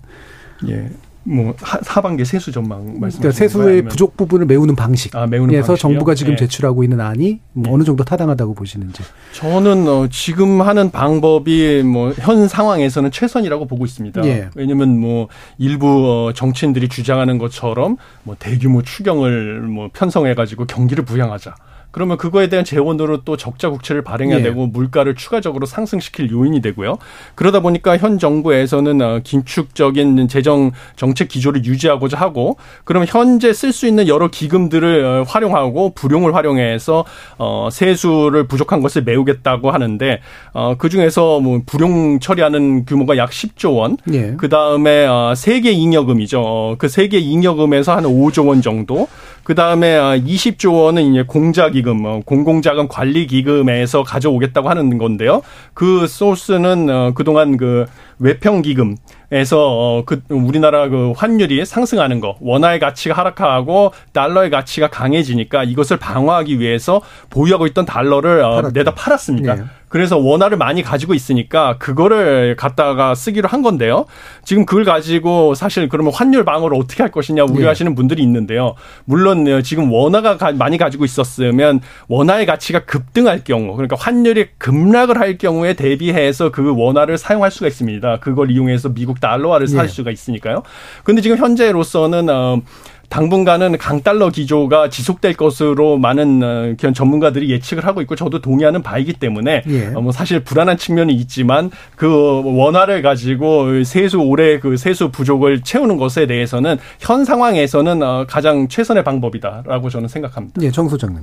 [0.69, 0.91] 예.
[1.29, 5.15] 뭐 하, 하반기 세수 전망 말씀 그러니까 세수의 부족 부분을 메우는 방식.
[5.17, 5.75] 아, 메우는 에서?
[5.77, 6.37] 정부가 지금 예.
[6.37, 9.03] 제출하고 있는 안이 뭐 어느 정도 타당하다고 보시는지.
[9.33, 14.25] 저는 어, 지금 하는 방법이 뭐 현 상황에서는 최선이라고 보고 있습니다.
[14.27, 14.49] 예.
[14.55, 21.55] 왜냐면 뭐 일부 어, 정치인들이 주장하는 것처럼 뭐 대규모 추경을 뭐 편성해 가지고 경기를 부양하자.
[21.97, 24.43] 그러면 그거에 대한 재원으로 또 적자 국채를 발행해야 예.
[24.43, 26.99] 되고 물가를 추가적으로 상승시킬 요인이 되고요.
[27.35, 33.87] 그러다 보니까 현 정부에서는 어, 긴축적인 재정 정책 기조를 유지하고자 하고 그러면 현재 쓸 수
[33.87, 37.07] 있는 여러 기금들을 어, 활용하고 불용을 활용해서
[37.39, 40.21] 어 세수를 부족한 것을 메우겠다고 하는데
[40.53, 43.97] 어그 중에서 뭐 불용 처리하는 규모가 약 10조 원.
[44.13, 44.35] 예.
[44.37, 46.43] 그 다음에 어, 세계 잉여금이죠.
[46.45, 49.09] 어, 그 세계 잉여금에서 한 5조 원 정도.
[49.47, 55.43] 그 다음에 20조 원은 이제 공자 기금, 어, 공공자금 관리 기금에서 가져오겠다고 하는 건데요.
[55.73, 57.87] 그 소스는 어, 그동안 그
[58.19, 58.97] 외평 기금.
[59.33, 66.61] 에서 어그 우리나라 그 환율이 상승하는 거 원화의 가치가 하락하고 달러의 가치가 강해지니까 이것을 방어하기
[66.61, 68.71] 위해서 보유하고 있던 달러를 어, 팔았죠.
[68.73, 69.55] 내다 팔았습니까?
[69.57, 69.63] 네.
[69.89, 74.05] 그래서 원화를 많이 가지고 있으니까 그거를 갖다가 쓰기로 한 건데요.
[74.45, 78.75] 지금 그걸 가지고 사실 그러면 환율 방어를 어떻게 할 것이냐 우려하시는 분들이 있는데요.
[79.05, 85.19] 물론 어, 지금 원화가 가- 많이 가지고 있었으면 원화의 가치가 급등할 경우 그러니까 환율이 급락을
[85.19, 88.19] 할 경우에 대비해서 그 원화를 사용할 수가 있습니다.
[88.21, 89.89] 그걸 이용해서 미국 달러화를 살 예.
[89.89, 90.63] 수가 있으니까요.
[91.05, 92.61] 근데 지금 현재로서는 어
[93.09, 99.15] 당분간은 강달러 기조가 지속될 것으로 많은 어, 그런 전문가들이 예측을 하고 있고 저도 동의하는 바이기
[99.15, 99.87] 때문에 예.
[99.95, 105.97] 어, 뭐 사실 불안한 측면이 있지만 그 원화를 가지고 세수 올해 그 세수 부족을 채우는
[105.97, 110.63] 것에 대해서는 현 상황에서는 어, 가장 최선의 방법이다라고 저는 생각합니다.
[110.63, 111.23] 예, 정 소장님.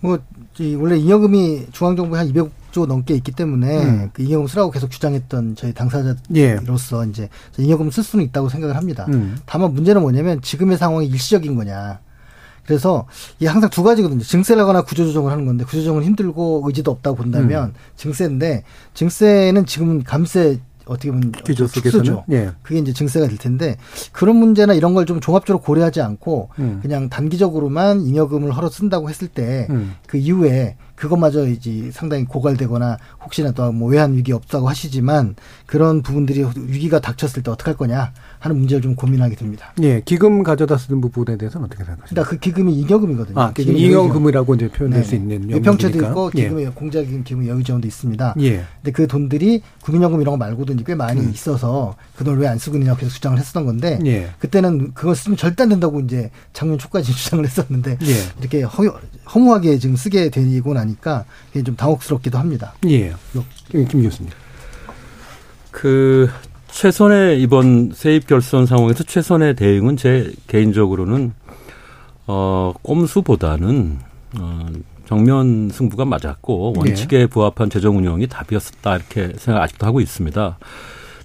[0.00, 0.18] 뭐,
[0.58, 4.10] 이 원래 잉여금이 중앙정부에 한 200 조 넘게 있기 때문에 음.
[4.12, 5.72] 그 잉여금 쓰라고 계속 주장했던 저희 예.
[5.72, 9.06] 당사자로서 이제 잉여금 쓸 수는 있다고 생각을 합니다.
[9.08, 9.38] 음.
[9.46, 12.00] 다만 문제는 뭐냐면 지금의 상황이 일시적인 거냐.
[12.66, 13.06] 그래서
[13.38, 14.20] 이게 항상 두 가지거든요.
[14.22, 17.74] 증세를 하거나 구조조정을 하는 건데 구조조정은 힘들고 의지도 없다고 본다면 음.
[17.96, 22.04] 증세인데 증세는 지금 감세 어떻게 보면 기조 속에서는?
[22.04, 22.24] 축소죠.
[22.30, 22.50] 예.
[22.62, 23.76] 그게 이제 증세가 될 텐데
[24.12, 26.80] 그런 문제나 이런 걸 좀 종합적으로 고려하지 않고 음.
[26.82, 29.94] 그냥 단기적으로만 잉여금을 헐어 쓴다고 했을 때그 음.
[30.14, 35.34] 이후에 그것마저 이제 상당히 고갈되거나 혹시나 또 뭐 외환 위기 없다고 하시지만
[35.66, 39.72] 그런 부분들이 위기가 닥쳤을 때 어떡할 거냐 하는 문제를 좀 고민하게 됩니다.
[39.82, 42.08] 예, 기금 가져다 쓰는 부분에 대해서는 어떻게 생각하십니까?
[42.22, 43.38] 그러니까 그 기금이 잉여금이거든요.
[43.40, 45.06] 아, 기금이 잉여금이라고 이제 표현할 네.
[45.06, 46.08] 수 있는 외평채도 영역이니까.
[46.08, 46.42] 있고 예.
[46.44, 48.34] 기금의 공자기금, 기금 여유자원도 있습니다.
[48.40, 48.64] 예.
[48.76, 51.30] 근데 그 돈들이 국민연금 이런 거 말고도 이제 꽤 많이 음.
[51.30, 54.30] 있어서 그 돈을 왜 안 쓰고 있느냐 계속 주장을 했었던 건데 예.
[54.38, 58.14] 그때는 그거 쓰면 절대 안 된다고 이제 작년 초까지 주장을 했었는데 예.
[58.40, 58.84] 이렇게 허,
[59.34, 62.74] 허무하게 지금 쓰게 되고 나니까 그게 좀 당혹스럽기도 합니다.
[62.86, 63.12] 예.
[63.70, 64.30] 김, 김 교수님.
[65.70, 66.30] 그
[66.68, 71.32] 최선의 이번 세입 결선 상황에서 최선의 대응은 제 개인적으로는
[72.26, 73.98] 어 꼼수보다는
[74.38, 74.66] 어
[75.06, 80.58] 정면 승부가 맞았고 원칙에 부합한 재정 운영이 답이었다 이렇게 생각 아직도 하고 있습니다.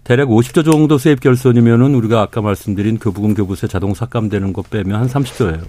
[0.03, 5.07] 대략 50조 정도 세입 결손이면은 우리가 아까 말씀드린 교부금 교부세 자동 삭감되는 거 빼면 한
[5.07, 5.63] 30조예요.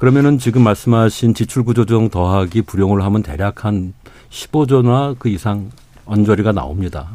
[0.00, 3.92] 그러면은 지금 말씀하신 지출 구조 조정 더하기 불용을 하면 대략 한
[4.30, 5.70] 15조나 그 이상
[6.06, 7.10] 언저리가 나옵니다.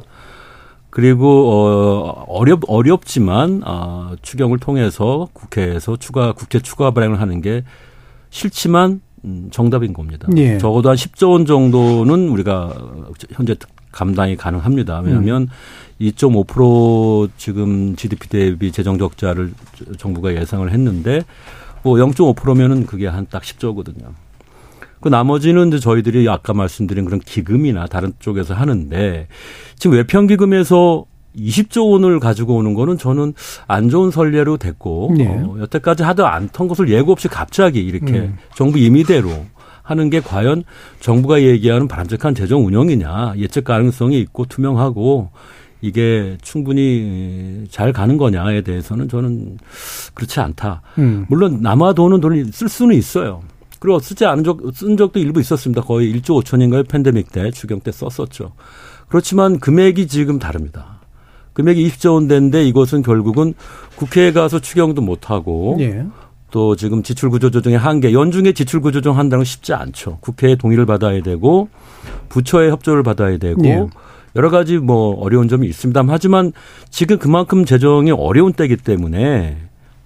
[0.92, 7.64] 그리고 어 어렵 어렵지만 어 추경을 통해서 국회에서 추가 국제 추가 발행을 하는 게
[8.30, 10.28] 싫지만 음, 정답인 겁니다.
[10.38, 10.60] 예.
[10.60, 12.72] 적어도 한 10조 원 정도는 우리가
[13.32, 13.56] 현재
[13.92, 15.00] 감당이 가능합니다.
[15.00, 15.50] 왜냐하면
[16.00, 19.54] 2.5% 지금 GDP 대비 재정 적자를
[19.98, 21.24] 정부가 예상을 했는데
[21.86, 24.08] 뭐 0.5%면은 그게 한 딱 10조거든요.
[25.02, 29.28] 그 나머지는 이제 저희들이 아까 말씀드린 그런 기금이나 다른 쪽에서 하는데
[29.78, 31.06] 지금 외평 기금에서
[31.38, 33.34] 20조 원을 가지고 오는 거는 저는
[33.68, 35.28] 안 좋은 선례로 됐고 네.
[35.28, 38.38] 어, 여태까지 하도 않던 것을 예고 없이 갑자기 이렇게 음.
[38.56, 39.30] 정부 임의대로
[39.84, 40.64] 하는 게 과연
[41.02, 45.30] 정부가 얘기하는 바람직한 재정 운영이냐 예측 가능성이 있고 투명하고
[45.82, 49.58] 이게 충분히 잘 가는 거냐에 대해서는 저는
[50.14, 50.82] 그렇지 않다.
[50.98, 51.26] 음.
[51.30, 53.42] 물론 남아 도는 돈을 쓸 수는 있어요.
[53.80, 55.82] 그리고 쓰지 않은 적, 쓴 적도 일부 있었습니다.
[55.82, 56.88] 거의 1조 5천인가요?
[56.88, 58.54] 팬데믹 때, 추경 때 썼었죠.
[59.08, 61.02] 그렇지만 금액이 지금 다릅니다.
[61.54, 63.54] 금액이 20조 원 된데 이것은 결국은
[63.96, 66.06] 국회에 가서 추경도 못하고 예.
[66.52, 70.18] 또 지금 지출 구조 조정의 한계, 연중에 지출 구조 조정 한다는 건 쉽지 않죠.
[70.20, 71.70] 국회의 동의를 받아야 되고
[72.30, 73.86] 부처의 협조를 받아야 되고 예.
[74.36, 76.04] 여러 가지 뭐 어려운 점이 있습니다.
[76.08, 76.52] 하지만
[76.90, 79.58] 지금 그만큼 재정이 어려운 때이기 때문에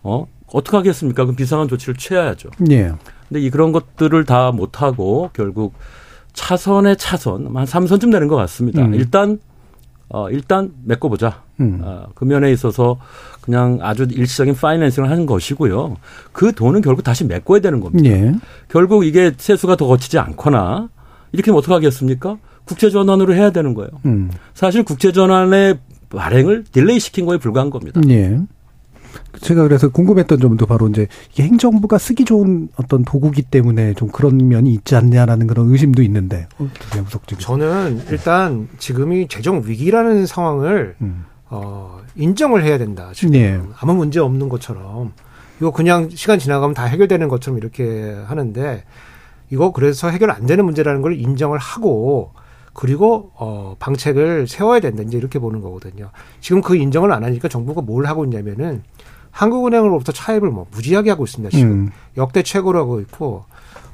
[0.04, 1.24] 어 어떻게 하겠습니까?
[1.24, 2.50] 그럼 비상한 조치를 취해야죠.
[2.72, 2.94] 예.
[3.28, 5.74] 근데 이 그런 것들을 다 못하고 결국
[6.34, 8.84] 차선의 차선 한 3선쯤 되는 것 같습니다.
[8.84, 8.94] 음.
[8.94, 9.40] 일단
[10.10, 11.44] 어 일단 메꿔보자.
[11.60, 11.82] 음.
[11.84, 13.00] 어, 그 면에 있어서
[13.42, 15.98] 그냥 아주 일시적인 파이낸싱을 하는 것이고요.
[16.32, 18.10] 그 돈은 결국 다시 메꿔야 되는 겁니다.
[18.10, 18.34] 예.
[18.70, 20.90] 결국 이게 세수가 더 걷히지 않거나
[21.32, 22.38] 이렇게 하면 어떻게 하겠습니까?
[22.70, 23.90] 국채 전환으로 해야 되는 거예요.
[24.06, 24.30] 음.
[24.54, 28.00] 사실 국채 전환의 발행을 delay 시킨 거에 불과한 겁니다.
[28.10, 28.40] 예.
[29.42, 34.38] 제가 그래서 궁금했던 점도 바로 이제 이게 행정부가 쓰기 좋은 어떤 도구기 때문에 좀 그런
[34.38, 41.26] 면이 있지 않냐라는 그런 의심도 있는데 어떻게 무석지 저는 일단 지금이 재정 위기라는 상황을 음.
[41.50, 43.10] 어, 인정을 해야 된다.
[43.16, 43.60] 지금 예.
[43.80, 45.14] 아무 문제 없는 것처럼
[45.58, 48.84] 이거 그냥 시간 지나가면 다 해결되는 것처럼 이렇게 하는데
[49.50, 52.34] 이거 그래서 해결 안 되는 문제라는 걸 인정을 하고
[52.74, 55.04] 그리고 어 방책을 세워야 된다.
[55.04, 56.10] 이제 이렇게 보는 거거든요.
[56.42, 58.84] 지금 그 인정을 안 하니까 정부가 뭘 하고 있냐면은
[59.32, 61.56] 한국은행으로부터 차입을 뭐 무지하게 하고 있습니다.
[61.56, 61.92] 지금 음.
[62.18, 63.46] 역대 최고로 하고 있고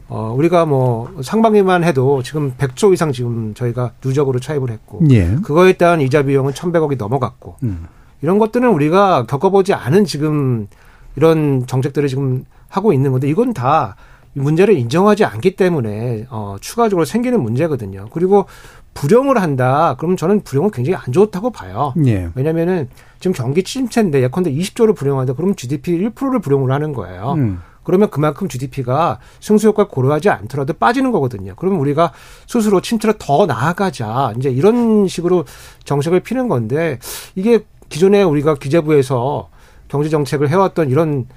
[0.07, 5.35] 어 우리가 뭐 상반기만 해도 지금 100조 이상 지금 저희가 누적으로 차입을 했고 예.
[5.43, 7.87] 그거에 따른 이자 비용은 1,100억이 넘어갔고 음.
[8.21, 10.67] 이런 것들은 우리가 겪어보지 않은 지금
[11.15, 13.95] 이런 정책들을 지금 하고 있는 건데 이건 다
[14.35, 18.07] 문제를 인정하지 않기 때문에 어 추가적으로 생기는 문제거든요.
[18.11, 18.45] 그리고
[18.93, 19.95] 불용을 한다.
[19.97, 21.93] 그러면 저는 불용은 굉장히 안 좋다고 봐요.
[22.05, 22.29] 예.
[22.35, 25.33] 왜냐면은 지금 경기 침체인데 예컨대 20조를 불용한다.
[25.33, 27.33] 그러면 GDP 1%를 불용을 하는 거예요.
[27.37, 27.61] 음.
[27.83, 31.53] 그러면 그만큼 GDP가 승수 효과를 고려하지 않더라도 빠지는 거거든요.
[31.55, 32.13] 그러면 우리가
[32.47, 34.33] 스스로 침체를 더 나아가자.
[34.37, 35.45] 이제 이런 식으로
[35.83, 36.99] 정책을 피는 건데
[37.35, 39.49] 이게 기존에 우리가 기재부에서
[39.87, 41.27] 경제 정책을 해왔던 이런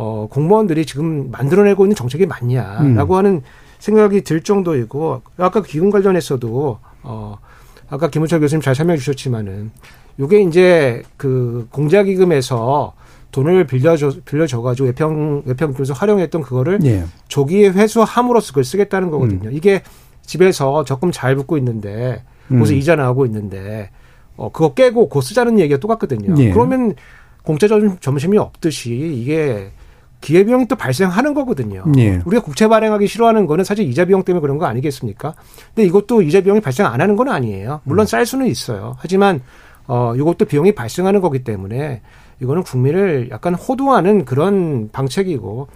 [0.00, 3.18] 어 공무원들이 지금 만들어내고 있는 정책이 맞냐라고 음.
[3.18, 3.42] 하는
[3.80, 7.36] 생각이 들 정도이고 아까 기금 관련해서도 어
[7.90, 9.72] 아까 김우철 교수님 잘 설명해 주셨지만은
[10.20, 12.92] 요게 이제 그 공자기금에서
[13.32, 17.04] 돈을 빌려줘 빌려줘가지고 외평 외평금에서 활용했던 그거를 예.
[17.26, 19.50] 조기에 회수함으로써 그걸 쓰겠다는 거거든요.
[19.50, 19.82] 이게
[20.22, 22.78] 집에서 적금 잘 붙고 있는데 거기서 음.
[22.78, 23.90] 이자 나오고 있는데
[24.36, 26.36] 어 그거 깨고 곧 쓰자는 얘기가 똑같거든요.
[26.40, 26.52] 예.
[26.52, 26.94] 그러면
[27.42, 29.72] 공짜 점- 점심이 없듯이 이게
[30.20, 31.84] 기회 비용이 또 발생하는 거거든요.
[31.96, 32.20] 예.
[32.24, 35.34] 우리가 국채 발행하기 싫어하는 거는 사실 이자 비용 때문에 그런 거 아니겠습니까?
[35.74, 37.80] 근데 이것도 이자 비용이 발생 안 하는 건 아니에요.
[37.84, 38.96] 물론 쌀 수는 있어요.
[38.98, 39.40] 하지만
[39.86, 42.02] 어 이것도 비용이 발생하는 거기 때문에
[42.40, 45.68] 이거는 국민을 약간 호도하는 그런 방책이고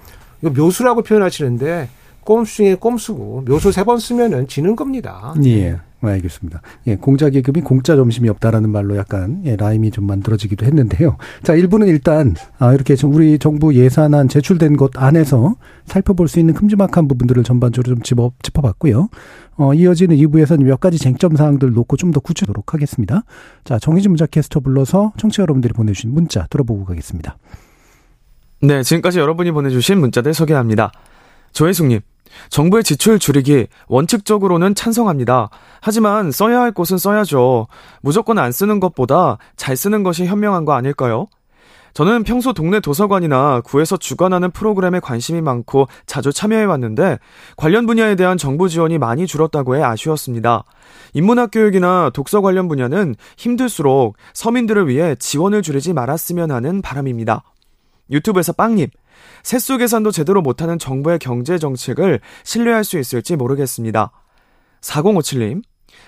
[0.42, 1.88] 이거 묘수라고 표현하시는데
[2.24, 5.34] 꼼수 중에 꼼수고 묘수 세 번 쓰면은 지는 겁니다.
[5.44, 5.78] 예.
[6.08, 6.62] 알겠습니다.
[6.86, 11.16] 예, 공자 계급이 공짜 점심이 없다라는 말로 약간 예, 라임이 좀 만들어지기도 했는데요.
[11.42, 15.54] 자, 일부는 일단 아, 이렇게 좀 우리 정부 예산안 제출된 것 안에서
[15.86, 19.08] 살펴볼 수 있는 큼지막한 부분들을 전반적으로 좀 짚어, 짚어봤고요.
[19.56, 23.22] 어, 이어지는 2부에서는 몇 가지 쟁점 사항들 놓고 좀 더 구체적으로 하겠습니다.
[23.64, 27.38] 자, 정희진 문자 캐스터 불러서 청취자 여러분들이 보내주신 문자 들어보고 가겠습니다.
[28.60, 30.92] 네, 지금까지 여러분이 보내주신 문자들 소개합니다.
[31.52, 32.00] 조혜숙님,
[32.50, 35.50] 정부의 지출 줄이기 원칙적으로는 찬성합니다.
[35.80, 37.66] 하지만 써야 할 곳은 써야죠.
[38.00, 41.28] 무조건 안 쓰는 것보다 잘 쓰는 것이 현명한 거 아닐까요?
[41.94, 47.18] 저는 평소 동네 도서관이나 구에서 주관하는 프로그램에 관심이 많고 자주 참여해 왔는데
[47.56, 50.64] 관련 분야에 대한 정부 지원이 많이 줄었다고 해 아쉬웠습니다.
[51.12, 57.42] 인문학 교육이나 독서 관련 분야는 힘들수록 서민들을 위해 지원을 줄이지 말았으면 하는 바람입니다.
[58.10, 58.88] 유튜브에서 빵님,
[59.42, 64.10] 세수 계산도 제대로 못하는 정부의 경제 정책을 신뢰할 수 있을지 모르겠습니다.
[64.80, 65.62] 4057님,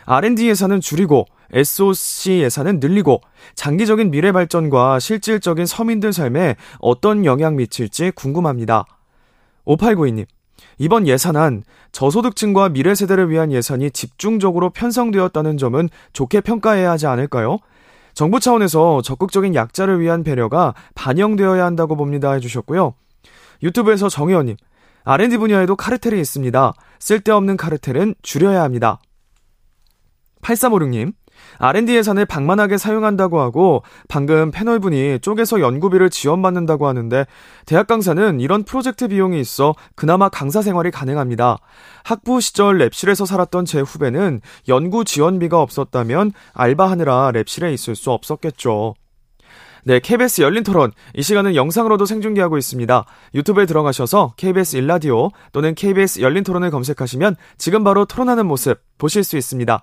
[0.07, 3.21] R&D 예산은 줄이고 SOC 예산은 늘리고
[3.55, 8.85] 장기적인 미래 발전과 실질적인 서민들 삶에 어떤 영향 미칠지 궁금합니다.
[9.67, 10.27] 5892님,
[10.79, 11.62] 이번 예산안
[11.93, 17.59] 저소득층과 미래 세대를 위한 예산이 집중적으로 편성되었다는 점은 좋게 평가해야 하지 않을까요?
[18.15, 22.95] 정부 차원에서 적극적인 약자를 위한 배려가 반영되어야 한다고 봅니다 해주셨고요.
[23.62, 24.57] 유튜브에서 정혜원님,
[25.05, 26.73] R&D 분야에도 카르텔이 있습니다.
[26.99, 29.01] 쓸데없는 카르텔은 줄여야 합니다.
[30.43, 31.12] 8356님,
[31.59, 37.26] R&D 예산을 방만하게 사용한다고 하고 방금 패널분이 쪼개서 연구비를 지원받는다고 하는데
[37.66, 41.59] 대학 강사는 이런 프로젝트 비용이 있어 그나마 강사 생활이 가능합니다.
[42.05, 48.95] 학부 시절 랩실에서 살았던 제 후배는 연구 지원비가 없었다면 알바하느라 랩실에 있을 수 없었겠죠.
[49.87, 50.93] 네, KBS 열린 토론.
[51.14, 53.05] 이 시간은 영상으로도 생중계하고 있습니다.
[53.35, 59.37] 유튜브에 들어가셔서 KBS 일라디오 또는 KBS 열린 토론을 검색하시면 지금 바로 토론하는 모습 보실 수
[59.37, 59.82] 있습니다.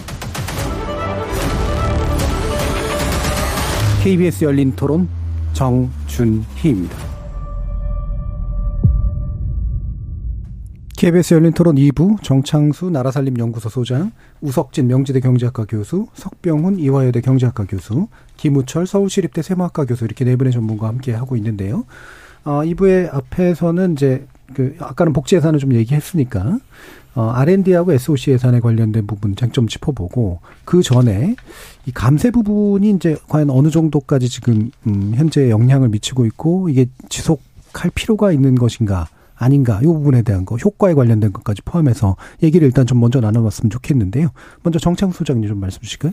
[4.01, 5.07] KBS 열린 토론
[5.53, 6.97] 정준희입니다.
[10.97, 18.07] KBS 열린 토론 2부 정창수 나라살림연구소 소장, 우석진 명지대 경제학과 교수, 석병훈 이화여대 경제학과 교수,
[18.37, 21.85] 김우철 서울시립대 세무학과 교수 이렇게 네 분의 전문가와 함께 하고 있는데요.
[22.43, 24.25] 어, 2부의 앞에서는 이제
[24.55, 26.57] 그 아까는 복지 예산을 좀 얘기했으니까
[27.13, 31.35] 어, R&D하고 SOC 예산에 관련된 부분 쟁점 짚어보고 그 전에
[31.85, 37.91] 이 감세 부분이 이제 과연 어느 정도까지 지금 음, 현재 영향을 미치고 있고 이게 지속할
[37.93, 42.99] 필요가 있는 것인가 아닌가 이 부분에 대한 거 효과에 관련된 것까지 포함해서 얘기를 일단 좀
[42.99, 44.29] 먼저 나눠봤으면 좋겠는데요.
[44.63, 46.11] 먼저 정창수 소장님 좀 말씀 주실까요?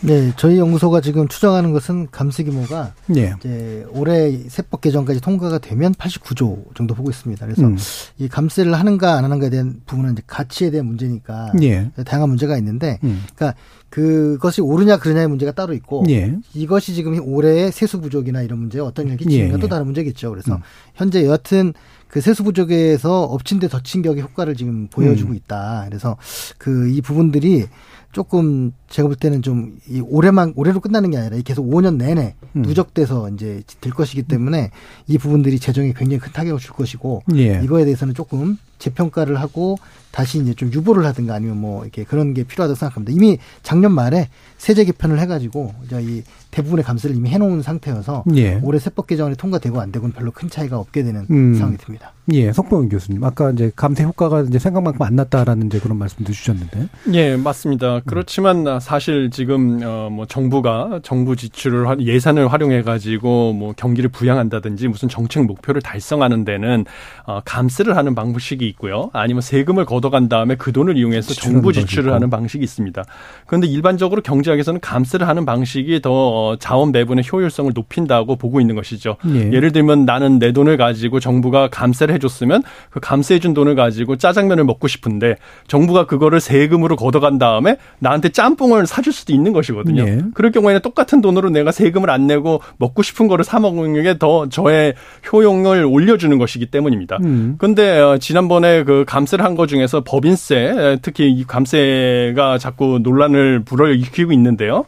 [0.00, 3.34] 네, 저희 연구소가 지금 추정하는 것은 감세 규모가 예.
[3.38, 7.44] 이제 올해 세법 개정까지 통과가 되면 89조 정도 보고 있습니다.
[7.44, 7.76] 그래서 음.
[8.18, 11.90] 이 감세를 하는가 안 하는가에 대한 부분은 이제 가치에 대한 문제니까 예.
[12.04, 13.24] 다양한 문제가 있는데, 음.
[13.34, 13.58] 그러니까
[13.90, 16.36] 그것이 옳으냐 그르냐의 문제가 따로 있고 예.
[16.54, 19.68] 이것이 지금 올해의 세수 부족이나 이런 문제에 어떤 영향을 끼치는가 예, 또 예.
[19.68, 20.30] 다른 문제겠죠.
[20.30, 20.60] 그래서 음.
[20.94, 21.72] 현재 여하튼
[22.06, 25.36] 그 세수 부족에서 엎친 데 덧친 격의 효과를 지금 보여주고 음.
[25.36, 25.86] 있다.
[25.88, 26.16] 그래서
[26.58, 27.66] 그 이 부분들이
[28.12, 32.34] 조금 제가 볼 때는 좀 이 올해만 올해로 끝나는 게 아니라 이 계속 5년 내내
[32.56, 32.62] 음.
[32.62, 34.70] 누적돼서 이제 될 것이기 때문에
[35.06, 37.60] 이 부분들이 재정에 굉장히 큰 타격을 줄 것이고 예.
[37.62, 39.76] 이거에 대해서는 조금 재평가를 하고
[40.10, 43.12] 다시 이제 좀 유보를 하든가 아니면 뭐 이렇게 그런 게 필요하다고 생각합니다.
[43.12, 48.58] 이미 작년 말에 세제 개편을 해가지고 이제 이 대부분의 감세를 이미 해놓은 상태여서 예.
[48.62, 51.54] 올해 세법 개정안이 통과되고 안 되고는 별로 큰 차이가 없게 되는 음.
[51.54, 52.12] 상황이 듭니다.
[52.32, 53.22] 예, 석병훈 교수님.
[53.24, 56.88] 아까 이제 감세 효과가 이제 생각만큼 안 났다라는 이제 그런 말씀도 주셨는데.
[57.12, 58.00] 예, 맞습니다.
[58.06, 65.08] 그렇지만 사실 지금 어뭐 정부가 정부 지출을 화- 예산을 활용해 가지고 뭐 경기를 부양한다든지 무슨
[65.08, 66.84] 정책 목표를 달성하는 데는
[67.26, 69.08] 어 감세를 하는 방식이 있고요.
[69.14, 73.04] 아니면 세금을 걷어간 다음에 그 돈을 이용해서 정부 지출을 하는 방식이 있습니다.
[73.46, 79.16] 그런데 일반적으로 경제학에서는 감세를 하는 방식이 더 어, 자원 배분의 효율성을 높인다고 보고 있는 것이죠.
[79.34, 79.50] 예.
[79.52, 84.88] 예를 들면 나는 내 돈을 가지고 정부가 감세를 해줬으면 그 감세해준 돈을 가지고 짜장면을 먹고
[84.88, 85.36] 싶은데
[85.68, 90.02] 정부가 그거를 세금으로 걷어간 다음에 나한테 짬뽕을 사줄 수도 있는 것이거든요.
[90.02, 90.20] 예.
[90.34, 94.48] 그럴 경우에는 똑같은 돈으로 내가 세금을 안 내고 먹고 싶은 거를 사 먹는 게 더
[94.48, 94.94] 저의
[95.32, 97.18] 효용을 올려주는 것이기 때문입니다.
[97.22, 97.54] 음.
[97.58, 104.32] 근데 어, 지난번 에 그 감세를 한것 중에서 법인세 특히 이 감세가 자꾸 논란을 불어일으키고
[104.32, 104.84] 있는데요.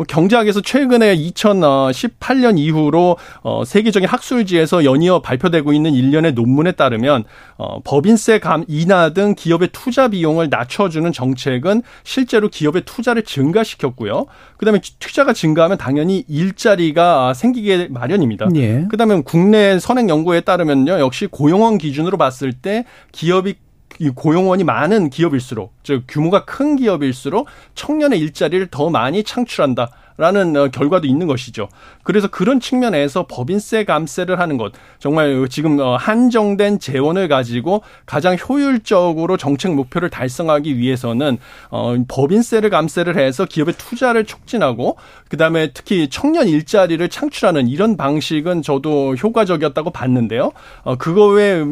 [0.00, 7.24] 뭐 경제학에서 최근에 2018년 이후로 어 세계적인 학술지에서 연이어 발표되고 있는 일련의 논문에 따르면
[7.58, 14.24] 어 법인세 감 인하 등 기업의 투자 비용을 낮춰주는 정책은 실제로 기업의 투자를 증가시켰고요.
[14.56, 18.48] 그다음에 투자가 증가하면 당연히 일자리가 생기게 마련입니다.
[18.56, 18.86] 예.
[18.90, 20.98] 그다음에 국내 선행 연구에 따르면요.
[20.98, 23.56] 역시 고용원 기준으로 봤을 때 기업이
[24.00, 29.90] 이 고용원이 많은 기업일수록 즉 규모가 큰 기업일수록 청년의 일자리를 더 많이 창출한다.
[30.20, 31.68] 라는 어, 결과도 있는 것이죠.
[32.02, 39.38] 그래서 그런 측면에서 법인세 감세를 하는 것 정말 지금 어, 한정된 재원을 가지고 가장 효율적으로
[39.38, 41.38] 정책 목표를 달성하기 위해서는
[41.70, 44.96] 어 법인세를 감세를 해서 기업의 투자를 촉진하고
[45.30, 50.52] 그다음에 특히 청년 일자리를 창출하는 이런 방식은 저도 효과적이었다고 봤는데요.
[50.82, 51.64] 어 그거에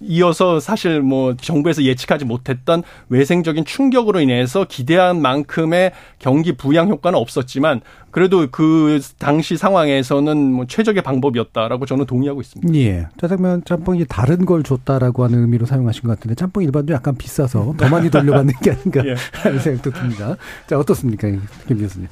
[0.00, 7.81] 이어서 사실 뭐 정부에서 예측하지 못했던 외생적인 충격으로 인해서 기대한 만큼의 경기 부양 효과는 없었지만
[8.10, 12.74] 그래도 그 당시 상황에서는 뭐 최적의 방법이었다라고 저는 동의하고 있습니다.
[12.78, 13.06] 예.
[13.18, 17.88] 짜장면 짬뽕이 다른 걸 줬다라고 하는 의미로 사용하신 것 같은데 짬뽕 일반도 약간 비싸서 더
[17.88, 19.14] 많이 돌려받는 게 아닌가 예.
[19.32, 20.36] 하는 생각도 듭니다.
[20.66, 21.28] 자, 어떻습니까?
[21.66, 22.08] 김 교수님.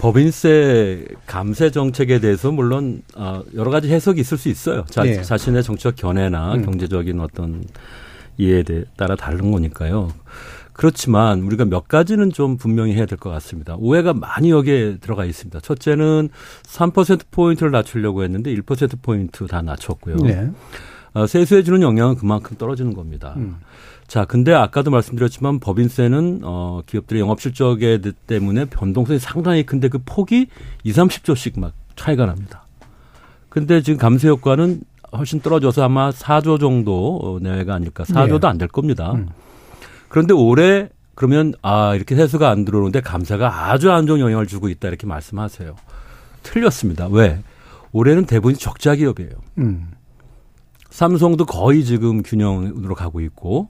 [0.00, 4.84] 법인세 감세 정책에 대해서 물론 어, 여러 가지 해석이 있을 수 있어요.
[4.88, 5.22] 자, 예.
[5.22, 6.64] 자신의 정치적 견해나 음.
[6.64, 7.64] 경제적인 어떤
[8.38, 8.64] 이해에
[8.96, 10.12] 따라 다른 거니까요.
[10.80, 13.76] 그렇지만 우리가 몇 가지는 좀 분명히 해야 될 것 같습니다.
[13.78, 15.60] 오해가 많이 여기에 들어가 있습니다.
[15.60, 16.30] 첫째는
[16.62, 20.16] 3%포인트를 낮추려고 했는데 1%포인트 다 낮췄고요.
[20.16, 20.50] 네.
[21.12, 23.34] 어, 세수에 주는 영향은 그만큼 떨어지는 겁니다.
[23.36, 23.56] 음.
[24.06, 30.46] 자, 근데 아까도 말씀드렸지만 법인세는 어, 기업들의 영업 실적에 때문에 변동성이 상당히 큰데 그 폭이
[30.84, 32.64] 2, 30조씩 막 차이가 납니다.
[33.50, 34.80] 근데 지금 감세 효과는
[35.14, 38.04] 훨씬 떨어져서 아마 4조 정도 내외가 아닐까.
[38.04, 38.48] 4조도 네.
[38.48, 39.12] 안될 겁니다.
[39.12, 39.28] 음.
[40.10, 44.88] 그런데 올해 그러면 아 이렇게 세수가 안 들어오는데 감사가 아주 안 좋은 영향을 주고 있다
[44.88, 45.74] 이렇게 말씀하세요.
[46.42, 47.06] 틀렸습니다.
[47.08, 47.42] 왜?
[47.92, 49.30] 올해는 대부분 적자 기업이에요.
[49.58, 49.92] 음.
[50.90, 53.68] 삼성도 거의 지금 균형으로 가고 있고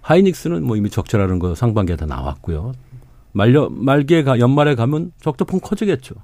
[0.00, 2.72] 하이닉스는 뭐 이미 적자라는 거 상반기에 다 나왔고요.
[3.32, 6.14] 말려 말기에 가 연말에 가면 적자폭 커지겠죠.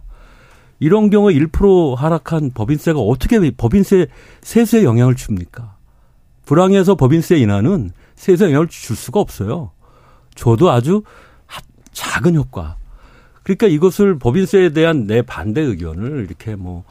[0.81, 4.07] 이런 경우에 1% 하락한 법인세가 어떻게 법인세
[4.41, 5.77] 세수에 영향을 줍니까?
[6.47, 9.71] 불황에서 법인세 인하는 세수 영향을 줄 수가 없어요.
[10.35, 11.03] 저도 아주
[11.93, 12.77] 작은 효과.
[13.45, 16.85] 그러니까 이것을 법인세에 대한 내 반대 의견을 이렇게 뭐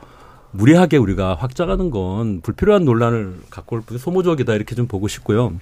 [0.51, 5.53] 무리하게 우리가 확장하는 건 불필요한 논란을 갖고 올 뿐 소모적이다 이렇게 좀 보고 싶고요.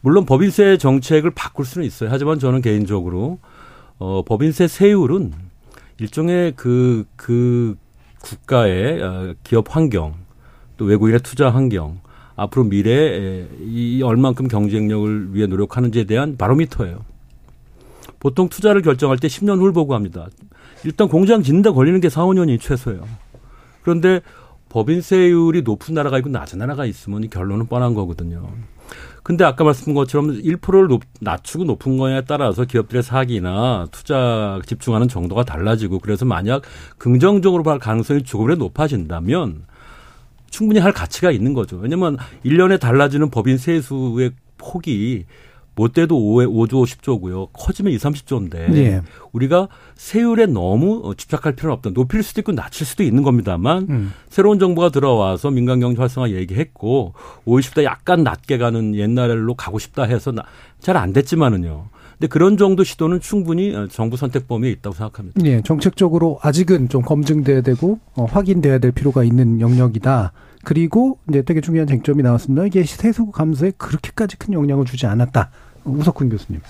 [0.00, 2.10] 물론 법인세 정책을 바꿀 수는 있어요.
[2.12, 3.38] 하지만 저는 개인적으로
[3.98, 5.32] 어 법인세 세율은
[5.98, 7.76] 일종의 그그 그
[8.20, 10.14] 국가의 어, 기업 환경
[10.76, 12.00] 또 외국인의 투자 환경
[12.38, 17.04] 앞으로 미래에 이 얼만큼 경쟁력을 위해 노력하는지에 대한 바로미터예요.
[18.20, 20.28] 보통 투자를 결정할 때 10년 후를 보고 합니다.
[20.84, 23.02] 일단 공장 짓는데 걸리는 게 4, 5년이 최소예요.
[23.82, 24.20] 그런데
[24.68, 28.48] 법인세율이 높은 나라가 있고 낮은 나라가 있으면 결론은 뻔한 거거든요.
[29.24, 35.44] 근데 아까 말씀드린 것처럼 1%를 높, 낮추고 높은 거냐에 따라서 기업들의 사기나 투자 집중하는 정도가
[35.44, 36.62] 달라지고 그래서 만약
[36.98, 39.64] 긍정적으로 볼 가능성이 조금이라도 높아진다면
[40.50, 41.76] 충분히 할 가치가 있는 거죠.
[41.76, 45.24] 왜냐면 1년에 달라지는 법인 세수의 폭이
[45.74, 47.50] 못돼도 5조 10조고요.
[47.52, 49.02] 커지면 2, 30조인데 예.
[49.30, 51.90] 우리가 세율에 너무 집착할 필요는 없다.
[51.90, 54.12] 높일 수도 있고 낮출 수도 있는 겁니다만 음.
[54.28, 57.14] 새로운 정부가 들어와서 민간 경제 활성화 얘기했고
[57.46, 60.32] 50대 약간 낮게 가는 옛날로 가고 싶다 해서
[60.80, 61.90] 잘 안 됐지만은요.
[62.18, 65.40] 근데 그런 정도 시도는 충분히 정부 선택 범위에 있다고 생각합니다.
[65.44, 70.32] 예, 정책적으로 아직은 좀 검증돼야 되고 어, 확인돼야 될 필요가 있는 영역이다.
[70.64, 72.66] 그리고 이제 되게 중요한 쟁점이 나왔습니다.
[72.66, 75.50] 이게 세수 감소에 그렇게까지 큰 영향을 주지 않았다.
[75.84, 76.60] 우석훈 교수님.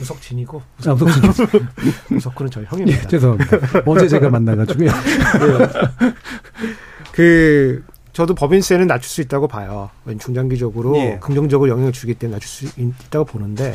[0.00, 1.66] 우석진이고 아, 우석진 교수님.
[2.16, 3.02] 우석훈은 저희 형입니다.
[3.02, 3.58] 예, 죄송합니다.
[3.84, 4.90] 어제 제가 만나가지고요.
[4.90, 5.68] 네.
[7.12, 7.84] 그
[8.14, 9.90] 저도 법인세는 낮출 수 있다고 봐요.
[10.18, 11.18] 중장기적으로 예.
[11.20, 13.74] 긍정적으로 영향을 주기 때문에 낮출 수 있다고 보는데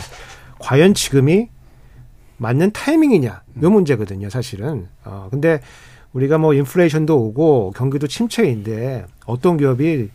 [0.62, 1.48] 과연 지금이
[2.38, 4.88] 맞는 타이밍이냐 이 문제거든요, 사실은.
[5.06, 5.60] 어 근데
[6.14, 10.10] 우리가 뭐 인플레이션도 오고 경기도 침체인데 어떤 기업이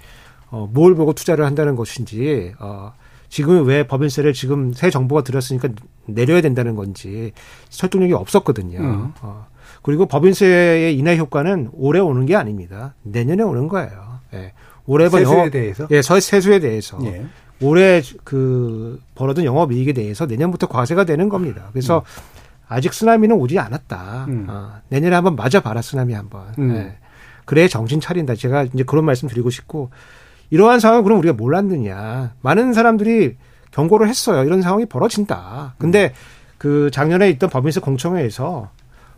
[0.50, 2.92] 어, 뭘 보고 투자를 한다는 것인지 어,
[3.28, 5.68] 지금 왜 법인세를 지금 새 정부가 들었으니까
[6.06, 7.32] 내려야 된다는 건지
[7.70, 8.78] 설득력이 없었거든요.
[8.78, 9.12] 음.
[9.22, 9.46] 어.
[9.82, 12.94] 그리고 법인세의 인하 효과는 올해 오는 게 아닙니다.
[13.02, 14.20] 내년에 오는 거예요.
[14.34, 14.52] 예.
[14.86, 15.86] 올해 번 세수에 영업- 대해서?
[15.90, 16.98] 예, 서 세수에 대해서.
[17.04, 17.24] 예.
[17.62, 21.68] 올해 그 벌어둔 영업이익에 대해서 내년부터 과세가 되는 겁니다.
[21.72, 22.36] 그래서 음.
[22.68, 24.26] 아직 쓰나미는 오지 않았다.
[24.48, 26.42] 어, 내년에 한번 맞아봐라 쓰나미 한번.
[26.58, 26.74] 음.
[26.76, 26.96] 예.
[27.44, 28.34] 그래야 정신 차린다.
[28.34, 29.90] 제가 이제 그런 말씀 드리고 싶고
[30.50, 32.34] 이러한 상황을 그럼 우리가 몰랐느냐.
[32.42, 33.36] 많은 사람들이
[33.70, 34.44] 경고를 했어요.
[34.44, 35.74] 이런 상황이 벌어진다.
[35.78, 36.12] 근데
[36.58, 38.70] 그 작년에 있던 법인세 공청회에서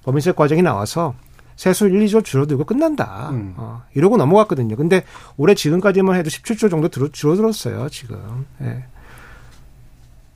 [0.05, 1.15] 법인세 과정이 나와서
[1.59, 3.31] 세수 1, 2조 줄어들고 끝난다.
[3.57, 4.77] 어, 이러고 넘어갔거든요.
[4.77, 5.03] 근데
[5.37, 8.47] 올해 지금까지만 해도 17조 정도 들, 줄어들었어요, 지금.
[8.63, 8.85] 예.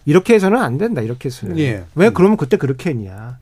[0.04, 1.60] 이렇게 해서는 안 된다, 이렇게 해서는.
[1.60, 1.84] 예.
[1.94, 3.38] 왜 그러면 그때 그렇게 했냐.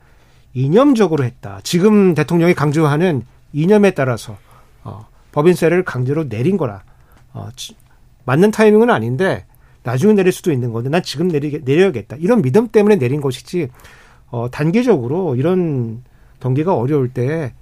[0.53, 1.59] 이념적으로 했다.
[1.63, 4.37] 지금 대통령이 강조하는 이념에 따라서,
[4.83, 6.83] 어, 법인세를 강제로 내린 거라.
[7.33, 7.75] 어, 지-
[8.25, 9.47] 맞는 타이밍은 아닌데,
[9.81, 12.17] 나중에 내릴 수도 있는 건데, 난 지금 내리, 내려야겠다.
[12.19, 13.69] 이런 믿음 때문에 내린 것이지,
[14.29, 16.03] 어, 단계적으로 이런
[16.39, 17.53] 경기가 어려울 때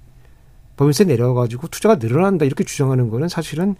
[0.80, 3.76] 법인세 내려가지고 투자가 늘어난다 이렇게 주장하는 거는 사실은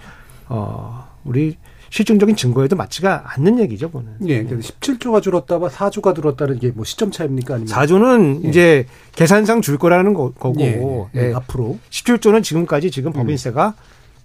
[0.51, 1.57] 어 우리
[1.89, 4.13] 실증적인 증거에도 맞지가 않는 얘기죠, 그거는.
[4.27, 7.73] 예, 그래서 17조가 줄었다가 4조가 줄었다는 게뭐 시점 차입니까 아니면?
[7.73, 8.87] 4조는 이제
[9.17, 10.55] 계산상 줄 거라는 거, 고.
[10.61, 10.79] 예,
[11.17, 11.79] 예, 앞으로.
[11.89, 13.75] 17조는 지금까지 지금 법인세가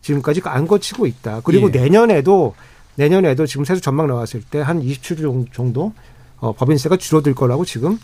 [0.01, 1.41] 지금까지 안 거치고 있다.
[1.45, 1.79] 그리고 예.
[1.79, 2.55] 내년에도
[2.95, 5.93] 내년에도 지금 세수 전망 나왔을 때 한 27조 정도
[6.37, 7.97] 어, 법인세가 줄어들 거라고 지금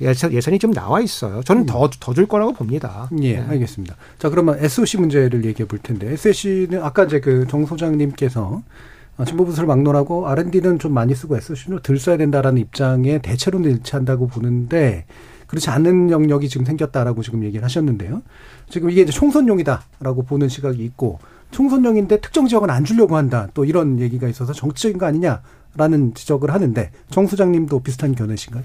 [0.00, 1.42] 예산, 예산이 좀 나와 있어요.
[1.42, 3.08] 저는 더더 줄 거라고 봅니다.
[3.22, 3.96] 예, 알겠습니다.
[4.18, 8.62] 자, 그러면 SOC 문제를 얘기해 볼 텐데, SOC는 아까 이제 그 정 소장님께서
[9.18, 15.06] 어, 정보부서를 막론하고 R&D는 좀 많이 쓰고 SOC는 덜 써야 된다라는 입장에 대체로는 일치한다고 보는데,
[15.46, 18.20] 그렇지 않은 영역이 지금 생겼다라고 지금 얘기를 하셨는데요.
[18.68, 21.18] 지금 이게 이제 총선용이다라고 보는 시각이 있고,
[21.52, 23.48] 총선용인데 특정 지역은 안 주려고 한다.
[23.54, 25.40] 또 이런 얘기가 있어서 정치적인 거 아니냐
[25.76, 28.64] 라는 지적을 하는데, 정 소장님도 비슷한 견해신가요?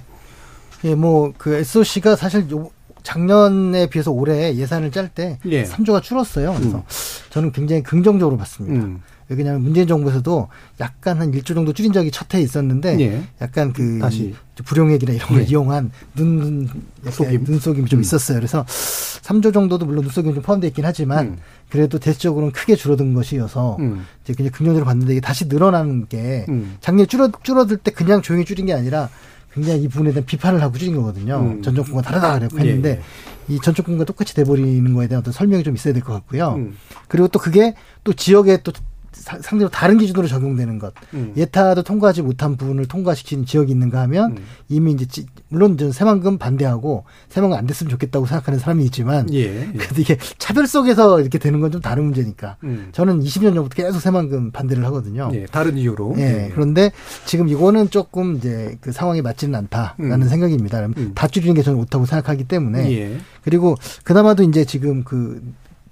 [0.85, 2.71] 예, 뭐, 그 SOC가 사실 요,
[3.03, 5.63] 작년에 비해서 올해 예산을 짤때 예.
[5.63, 6.53] 3조가 줄었어요.
[6.57, 6.83] 그래서 음.
[7.29, 8.85] 저는 굉장히 긍정적으로 봤습니다.
[8.85, 9.01] 음.
[9.37, 10.47] 왜냐하면 문재인 정부에서도
[10.79, 13.23] 약간 한 1조 정도 줄인 적이 첫 해에 있었는데 예.
[13.41, 14.33] 약간 그 다시.
[14.63, 15.43] 불용액이나 이런 걸 예.
[15.45, 16.69] 이용한 눈,
[17.03, 18.01] 약간 눈속임이 좀 음.
[18.01, 18.37] 있었어요.
[18.37, 21.37] 그래서 3조 정도도 물론 눈속임이 좀 포함되어 있긴 하지만 음.
[21.69, 24.05] 그래도 대체적으로는 크게 줄어든 것이어서 음.
[24.23, 26.75] 이제 그냥 긍정적으로 봤는데 이게 다시 늘어나는 게 음.
[26.79, 29.09] 작년에 줄어, 줄어들 때 그냥 조용히 줄인 게 아니라
[29.53, 31.37] 굉장히 이 부분에 대한 비판을 하고 줄인 거거든요.
[31.39, 31.61] 음.
[31.63, 33.01] 전 정권과 다르다라고 예, 했는데
[33.49, 33.53] 예.
[33.55, 36.53] 이전 정권과 똑같이 돼버리는 거에 대한 어떤 설명이 좀 있어야 될 것 같고요.
[36.57, 36.77] 음.
[37.07, 37.73] 그리고 또 그게
[38.03, 38.81] 또 지역에 또 사-
[39.21, 40.93] 상대로 다른 기준으로 적용되는 것.
[41.13, 41.33] 음.
[41.37, 44.37] 예타도 통과하지 못한 부분을 통과시키는 지역이 있는가 하면 음.
[44.69, 49.39] 이미 이제 지- 물론 저는 새만금 반대하고 새만금 안 됐으면 좋겠다고 생각하는 사람이 있지만 예,
[49.43, 49.71] 예.
[49.77, 52.57] 그래도 이게 차별 속에서 이렇게 되는 건 좀 다른 문제니까.
[52.65, 52.89] 음.
[52.91, 55.29] 저는 20년 전부터 계속 새만금 반대를 하거든요.
[55.33, 56.15] 예, 다른 이유로.
[56.17, 56.91] 예, 그런데
[57.25, 60.27] 지금 이거는 조금 이제 그 상황이 맞지는 않다라는 음.
[60.27, 60.87] 생각입니다.
[61.15, 62.91] 다 줄이는 게 저는 옳다고 생각하기 때문에.
[62.91, 63.17] 예.
[63.43, 65.41] 그리고 그나마도 이제 지금 그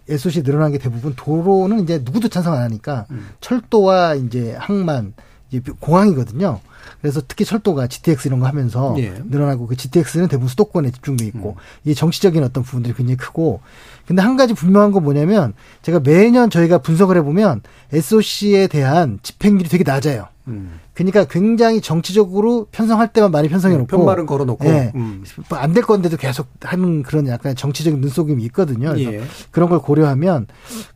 [0.10, 3.30] SOC 늘어난 게 대부분 도로는 이제 누구도 찬성 안 하니까 음.
[3.41, 5.14] 철도와 이제 항만
[5.51, 6.60] 이제 공항이거든요.
[7.01, 9.22] 그래서 특히 철도가 GTX 이런 거 하면서 예.
[9.26, 11.55] 늘어나고 그 GTX는 대부분 수도권에 집중돼 있고 음.
[11.84, 13.62] 이게 정치적인 어떤 부분들이 굉장히 크고
[14.05, 17.62] 근데 한 가지 분명한 건 뭐냐면 제가 매년 저희가 분석을 해보면
[17.93, 20.28] SOC에 대한 집행률이 되게 낮아요.
[20.47, 20.80] 음.
[21.06, 24.66] 그러니까 굉장히 정치적으로 편성할 때만 많이 편성해 놓고 편말은 걸어놓고.
[24.68, 24.91] 예.
[24.95, 25.24] 음.
[25.50, 28.89] 안될 건데도 계속 하는 그런 약간 정치적인 눈속임이 있거든요.
[28.93, 29.22] 그래서 예.
[29.52, 30.47] 그런 걸 고려하면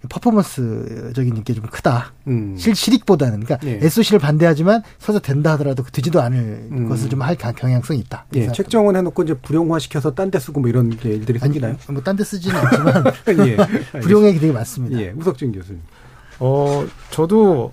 [0.10, 2.14] 퍼포먼스적인 게 좀 크다.
[2.28, 2.56] 음.
[2.58, 3.41] 실, 실익보다는.
[3.41, 3.80] 그러니까 예.
[3.86, 6.89] SOC를 반대하지만 서서 된다 하더라도 그 되지도 않을 음.
[6.89, 8.26] 것을 좀 할 경향성이 있다.
[8.36, 11.78] 예, 책정은 해놓고 이제 불용화 시켜서 딴 데 쓰고 뭐 이런 게 일들이 생기나요?
[11.89, 13.04] 뭐 딴 데 쓰지는 않지만
[13.47, 13.58] 예.
[14.01, 14.99] 불용액이 되게 많습니다.
[14.99, 15.82] 예, 우석진 교수님.
[16.39, 17.72] 어, 저도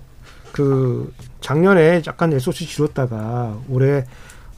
[0.51, 4.05] 그 작년에 약간 SOC 줄었다가 올해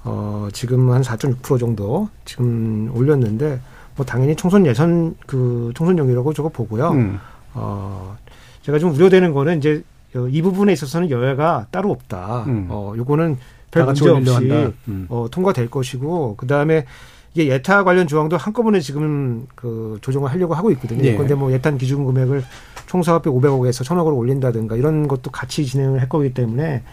[0.03, 3.59] 어, 지금 한 4.6% 정도 지금 올렸는데
[3.95, 6.89] 뭐 당연히 총선 예선 그 총선 용이라고 저거 보고요.
[6.91, 7.19] 음.
[7.53, 8.17] 어,
[8.63, 9.83] 제가 좀 우려되는 거는 이제
[10.15, 12.43] 어, 이 부분에 있어서는 여야가 따로 없다.
[12.47, 12.67] 음.
[12.69, 13.37] 어, 요거는
[13.71, 14.73] 별 문제 없이.
[14.87, 15.05] 음.
[15.09, 16.85] 어, 통과될 것이고 그 다음에
[17.33, 21.03] 이게 예타 관련 조항도 한꺼번에 지금 그 조정을 하려고 하고 있거든요.
[21.03, 21.13] 예.
[21.13, 22.43] 그런데 뭐 예탄 기준 금액을
[22.85, 26.83] 총 사업비 500억에서 1000억으로 올린다든가 이런 것도 같이 진행을 할 거기 때문에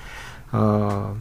[0.52, 1.14] 어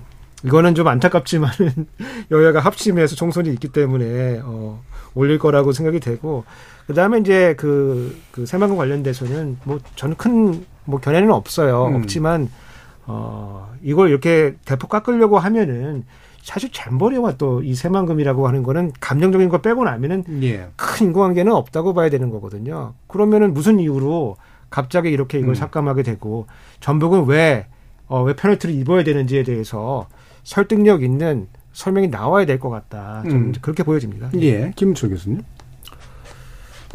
[0.43, 1.87] 이거는 좀 안타깝지만은
[2.31, 4.81] 여야가 합심해서 총선이 있기 때문에 어
[5.15, 6.45] 올릴 거라고 생각이 되고
[6.87, 11.87] 그다음에 이제 그, 그 새만금 관련돼서는 뭐 저는 큰 뭐 견해는 없어요.
[11.87, 11.95] 음.
[11.95, 12.49] 없지만
[13.05, 16.03] 어 이걸 이렇게 대폭 깎으려고 하면은
[16.49, 20.67] 사실 잼버리와 또 이 새만금이라고 하는 거는 감정적인 거 빼고 나면은 예.
[20.75, 22.93] 큰 인과관계는 없다고 봐야 되는 거거든요.
[23.07, 24.37] 그러면은 무슨 이유로
[24.71, 25.55] 갑자기 이렇게 이걸 음.
[25.55, 26.47] 삭감하게 되고
[26.79, 27.67] 전북은 왜,
[28.07, 30.07] 어, 왜 페널티를 입어야 되는지에 대해서
[30.43, 33.21] 설득력 있는 설명이 나와야 될 것 같다.
[33.29, 33.53] 좀 음.
[33.61, 34.31] 그렇게 보여집니다.
[34.41, 35.43] 예, 김철 교수님.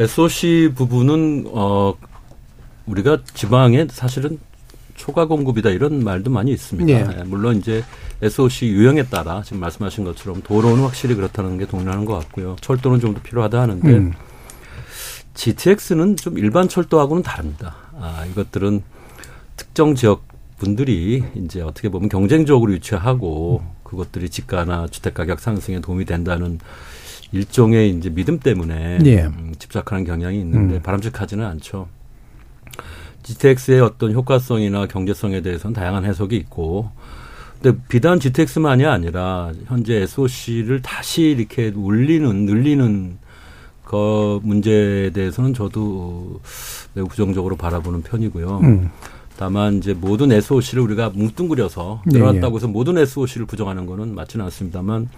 [0.01, 1.95] SOC 부분은 어
[2.87, 4.39] 우리가 지방에 사실은
[4.95, 6.91] 초과 공급이다 이런 말도 많이 있습니다.
[6.91, 7.19] 예.
[7.19, 7.83] 예, 물론 이제
[8.23, 12.57] SOC 유형에 따라 지금 말씀하신 것처럼 도로는 확실히 그렇다는 게 동일하는 것 같고요.
[12.61, 14.13] 철도는 좀 더 필요하다 하는데 음.
[15.35, 17.75] GTX는 좀 일반 철도하고는 다릅니다.
[17.99, 18.83] 아, 이것들은
[19.57, 20.27] 특정 지역
[20.59, 26.59] 분들이 이제 어떻게 보면 경쟁적으로 유치하고 그것들이 집가나 주택 가격 상승에 도움이 된다는
[27.33, 29.23] 일종의 이제 믿음 때문에 예.
[29.25, 30.83] 음, 집착하는 경향이 있는데 음.
[30.83, 31.89] 바람직하지는 않죠.
[33.25, 36.91] GTX의 어떤 효과성이나 경제성에 대해서는 다양한 해석이 있고,
[37.61, 43.19] 근데 비단 GTX만이 아니라 현재 SOC를 다시 이렇게 올리는 늘리는
[43.85, 46.41] 그 문제에 대해서는 저도
[46.95, 48.61] 매우 부정적으로 바라보는 편이고요.
[48.63, 48.91] 음.
[49.37, 55.09] 다만 이제 모든 SOC를 우리가 뭉뚱그려서 네, 늘어났다고 해서 모든 SOC를 부정하는 거는 맞지는 않습니다만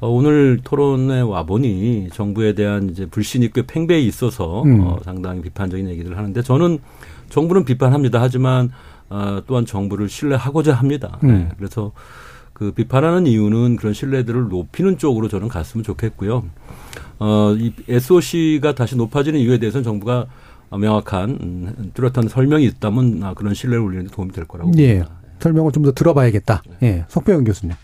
[0.00, 4.80] 어, 오늘 토론에 와 보니 정부에 대한 이제 불신이 꽤 팽배해 있어서 음.
[4.80, 6.78] 어, 상당히 비판적인 얘기를 하는데 저는
[7.30, 8.20] 정부는 비판합니다.
[8.20, 8.70] 하지만
[9.08, 11.18] 어, 또한 정부를 신뢰하고자 합니다.
[11.24, 11.28] 음.
[11.28, 11.92] 네, 그래서
[12.52, 16.44] 그 비판하는 이유는 그런 신뢰들을 높이는 쪽으로 저는 갔으면 좋겠고요.
[17.18, 20.26] 어, 이 SOC가 다시 높아지는 이유에 대해서는 정부가
[20.70, 24.98] 명확한 음, 뚜렷한 설명이 있다면 아, 그런 신뢰를 올리는 데 도움이 될 거라고 예.
[24.98, 25.16] 봅니다.
[25.40, 26.62] 설명을 좀 더 들어봐야겠다.
[26.82, 27.04] 예.
[27.08, 27.74] 석병현 교수님.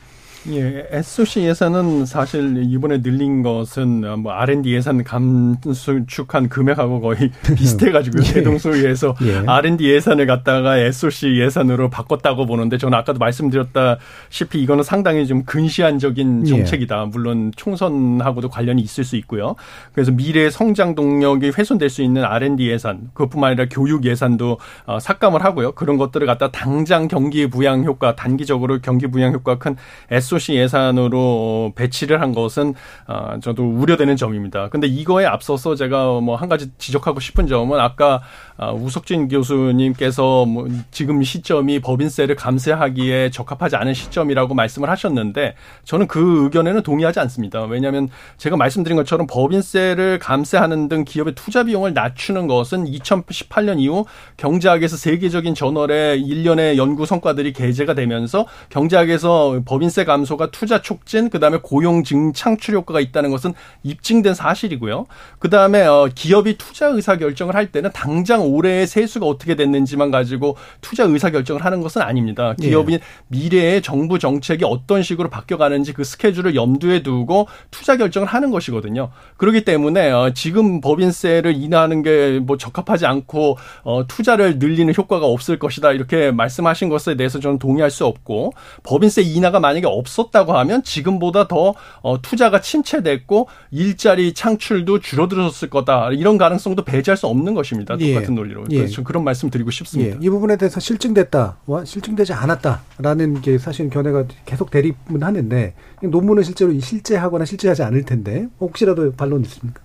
[0.53, 8.23] 예, SOC 예산은 사실 이번에 늘린 것은 뭐 R&D 예산 감축한 금액하고 거의 비슷해가지고요.
[8.29, 8.33] 예.
[8.35, 9.43] 대동소이에서 예.
[9.47, 16.51] R&D 예산을 갖다가 SOC 예산으로 바꿨다고 보는데 저는 아까도 말씀드렸다시피 이거는 상당히 좀 근시안적인 예.
[16.51, 17.07] 정책이다.
[17.07, 19.57] 물론 총선하고도 관련이 있을 수 있고요.
[19.93, 25.45] 그래서 미래의 성장 동력이 훼손될 수 있는 R&D 예산, 그것뿐만 아니라 교육 예산도 어, 삭감을
[25.45, 25.73] 하고요.
[25.73, 29.77] 그런 것들을 갖다 당장 경기 부양 효과, 단기적으로 경기 부양 효과 큰
[30.11, 32.75] SOC 예산으로 어, 배치를 한 것은
[33.07, 34.69] 어, 저도 우려되는 점입니다.
[34.69, 38.21] 근데 이거에 앞서서 제가 뭐 한 가지 지적하고 싶은 점은 아까
[38.59, 45.55] 아, 우석진 교수님께서 뭐 지금 시점이 법인세를 감세하기에 적합하지 않은 시점이라고 말씀을 하셨는데
[45.85, 47.65] 저는 그 의견에는 동의하지 않습니다.
[47.65, 54.07] 왜냐하면 제가 말씀드린 것처럼 법인세를 감세하는 등 기업의 투자 비용을 낮추는 것은 2018년 이후
[54.39, 62.05] 경제학에서 세계적인 저널에 일련의 연구 성과들이 게재가 되면서 경제학에서 법인세 감소가 투자 촉진 그다음에 고용
[62.05, 63.53] 증 창출 효과가 있다는 것은
[63.83, 65.07] 입증된 사실이고요.
[65.39, 71.05] 그다음에 어, 기업이 투자 의사 결정을 할 때는 당장 올해의 세수가 어떻게 됐는지만 가지고 투자
[71.05, 72.55] 의사 결정을 하는 것은 아닙니다.
[72.61, 78.51] 기업이 미래의 정부 정책이 어떤 식으로 바뀌어 가는지 그 스케줄을 염두에 두고 투자 결정을 하는
[78.51, 79.11] 것이거든요.
[79.37, 85.59] 그렇기 때문에 어, 지금 법인세를 인하하는 게 뭐 적합하지 않고 어, 투자를 늘리는 효과가 없을
[85.59, 91.49] 것이다 이렇게 말씀하신 것에 대해서 저는 동의할 수 없고 법인세 인하가 만약에 없었다고 하면 지금보다
[91.49, 97.97] 더 어, 투자가 침체됐고 일자리 창출도 줄어들었을 거다 이런 가능성도 배제할 수 없는 것입니다.
[98.01, 98.15] 예.
[98.15, 98.77] 똑같은 논리로 예.
[98.77, 100.17] 그래서 저는 그런 말씀 드리고 싶습니다.
[100.17, 106.45] 예, 이 부분에 대해서 실증됐다, 와, 실증되지 않았다라는 게 사실 견해가 계속 대립은 하는데 논문은
[106.45, 109.83] 실제로 실재하거나 실재하지 않을 텐데 혹시라도 반론 있습니까?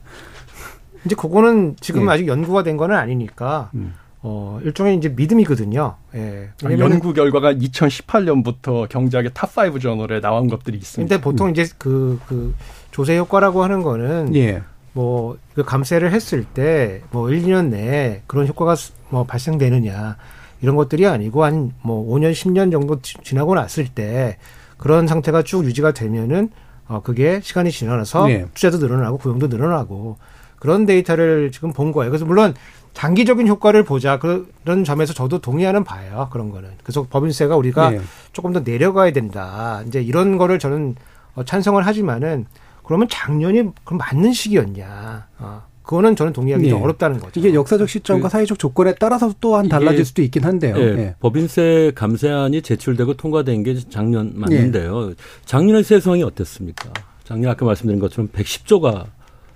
[1.06, 2.12] 이제 그거는 지금 예.
[2.12, 3.94] 아직 연구가 된 거는 아니니까 음.
[4.24, 5.96] 어 일종의 이제 믿음이거든요.
[6.14, 6.50] 예.
[6.64, 11.16] 아, 연구 결과가 2018년부터 경제학의 top5 저널에 나온 것들이 있습니다.
[11.16, 12.54] 근데 보통 이제 그, 그
[12.92, 14.62] 조세 효과라고 하는 거는 예.
[14.94, 20.18] 뭐, 그 감세를 했을 때, 뭐, 1, 2년 내에 그런 효과가 수- 뭐 발생되느냐,
[20.62, 24.38] 이런 것들이 아니고, 한 뭐, 5년, 10년 정도 지- 지나고 났을 때,
[24.78, 26.50] 그런 상태가 쭉 유지가 되면은,
[26.88, 28.46] 어, 그게 시간이 지나서 네.
[28.54, 30.18] 투자도 늘어나고, 고용도 늘어나고,
[30.60, 32.12] 그런 데이터를 지금 본 거예요.
[32.12, 32.54] 그래서 물론,
[32.94, 34.20] 장기적인 효과를 보자.
[34.20, 36.28] 그런 점에서 저도 동의하는 바예요.
[36.30, 36.70] 그런 거는.
[36.84, 38.02] 그래서 법인세가 우리가 네.
[38.34, 39.82] 조금 더 내려가야 된다.
[39.88, 40.96] 이제 이런 거를 저는
[41.36, 42.46] 어, 찬성을 하지만은
[42.92, 45.28] 그러면 작년이 그럼 맞는 시기였냐.
[45.40, 46.84] 어, 그거는 저는 동의하기 좀 예.
[46.84, 47.40] 어렵다는 거죠.
[47.40, 50.76] 이게 역사적 시점과 사회적 조건에 따라서 또한 달라질 수도 있긴 한데요.
[50.78, 51.16] 예, 예.
[51.22, 55.14] 법인세 감세안이 제출되고 통과된 게 작년 맞는데요.
[55.46, 56.92] 작년의 세수성이 어땠습니까?
[57.24, 59.06] 작년 아까 말씀드린 것처럼 110조가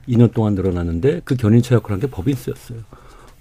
[0.08, 2.80] 2년 동안 늘어났는데 그 견인차 역할을 한게 법인세였어요.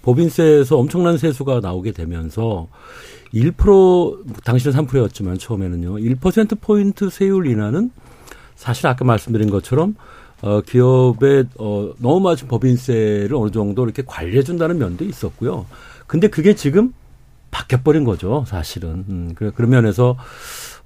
[0.01, 2.67] 법인세에서 엄청난 세수가 나오게 되면서
[3.33, 5.93] 1% 당시는 3%였지만 처음에는요.
[5.95, 7.91] 1% 포인트 세율 인하는
[8.55, 9.95] 사실 아까 말씀드린 것처럼
[10.41, 15.65] 어 기업의 어 너무 많은 법인세를 어느 정도 이렇게 관리해 준다는 면도 있었고요.
[16.07, 16.93] 근데 그게 지금
[17.51, 19.05] 바뀌어 버린 거죠, 사실은.
[19.07, 20.17] 음, 그래 그런 면에서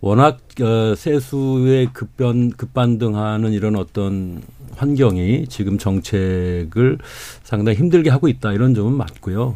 [0.01, 4.41] 워낙 어 세수의 급변 급반등하는 이런 어떤
[4.77, 6.99] 환경이 지금 정책을
[7.43, 9.55] 상당히 힘들게 하고 있다 이런 점은 맞고요.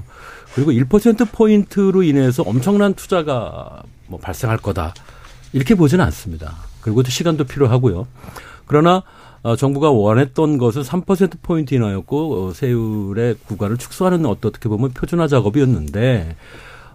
[0.55, 4.93] 그리고 1% 포인트로 인해서 엄청난 투자가 뭐 발생할 거다.
[5.51, 6.55] 이렇게 보지는 않습니다.
[6.83, 8.07] 그리고 또 시간도 필요하고요.
[8.67, 9.03] 그러나
[9.41, 16.35] 어, 정부가 원했던 것은 3% 포인트 인하였고 어, 세율의 구간을 축소하는 어떻게 보면 표준화 작업이었는데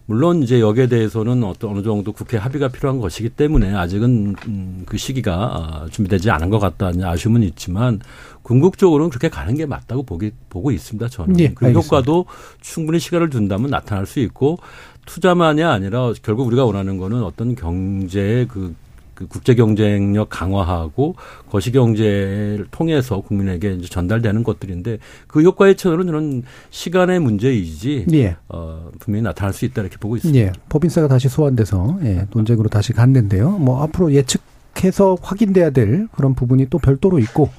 [0.06, 4.96] 물론 이제 여기에 대해서는 어떤 어느 정도 국회 합의가 필요한 것이기 때문에 아직은 음, 그
[4.96, 8.00] 시기가 아, 준비되지 않은 것 같다는 아쉬움은 있지만
[8.40, 11.08] 궁극적으로는 그렇게 가는 게 맞다고 보기 보고 있습니다.
[11.08, 11.70] 저는 예, 그.
[11.72, 12.24] 효과도
[12.62, 14.58] 충분히 시간을 둔다면 나타날 수 있고
[15.04, 18.74] 투자만이 아니라 결국 우리가 원하는 거는 어떤 경제의 그,
[19.18, 21.16] 그 국제 경쟁력 강화하고
[21.50, 28.36] 거시 경제를 통해서 국민에게 이제 전달되는 것들인데 그 효과의 차원은 저는 시간의 문제이지 예.
[28.48, 30.38] 어, 분명히 나타날 수 있다 이렇게 보고 있습니다.
[30.38, 33.58] 예, 법인세가 다시 소환돼서 예, 논쟁으로 다시 갔는데요.
[33.58, 37.50] 뭐 앞으로 예측해서 확인돼야 될 그런 부분이 또 별도로 있고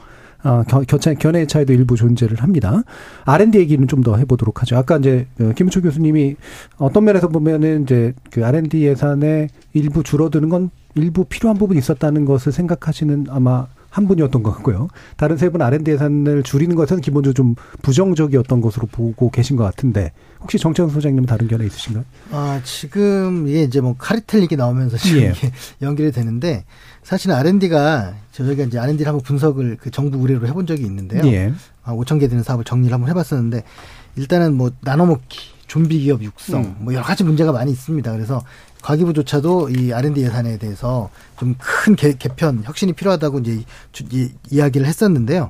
[0.41, 2.81] 아, 겨, 겨차, 견해의 차이도 일부 존재를 합니다.
[3.25, 4.77] R&D 얘기는 좀 더 해보도록 하죠.
[4.77, 6.35] 아까 이제 어, 김우초 교수님이
[6.77, 12.51] 어떤 면에서 보면은 이제 그 R&D 예산의 일부 줄어드는 건 일부 필요한 부분이 있었다는 것을
[12.53, 14.87] 생각하시는 아마 한 분이었던 것 같고요.
[15.17, 20.11] 다른 세 분 R&D 예산을 줄이는 것은 기본적으로 좀 부정적이었던 것으로 보고 계신 것 같은데
[20.39, 22.05] 혹시 정채원 소장님은 다른 견해 있으신가요?
[22.31, 25.33] 아, 지금 이게 이제 뭐 카리텔 얘기 나오면서 지금 예.
[25.35, 26.63] 이게 연결이 되는데
[27.09, 31.25] 사실은 R&D가 저희가 이제 R&D를 한번 분석을 그 정부 의뢰로 해본 적이 있는데요.
[31.25, 31.51] 예.
[31.83, 33.63] 아, 5천 개 되는 사업을 정리를 한번 해봤었는데
[34.15, 36.75] 일단은 뭐 나눠먹기, 좀비 기업 육성, 음.
[36.77, 38.11] 뭐 여러 가지 문제가 많이 있습니다.
[38.11, 38.43] 그래서
[38.83, 43.63] 과기부조차도 이 R&D 예산에 대해서 좀 큰 개편, 혁신이 필요하다고 이제
[44.11, 45.49] 이, 이야기를 했었는데요.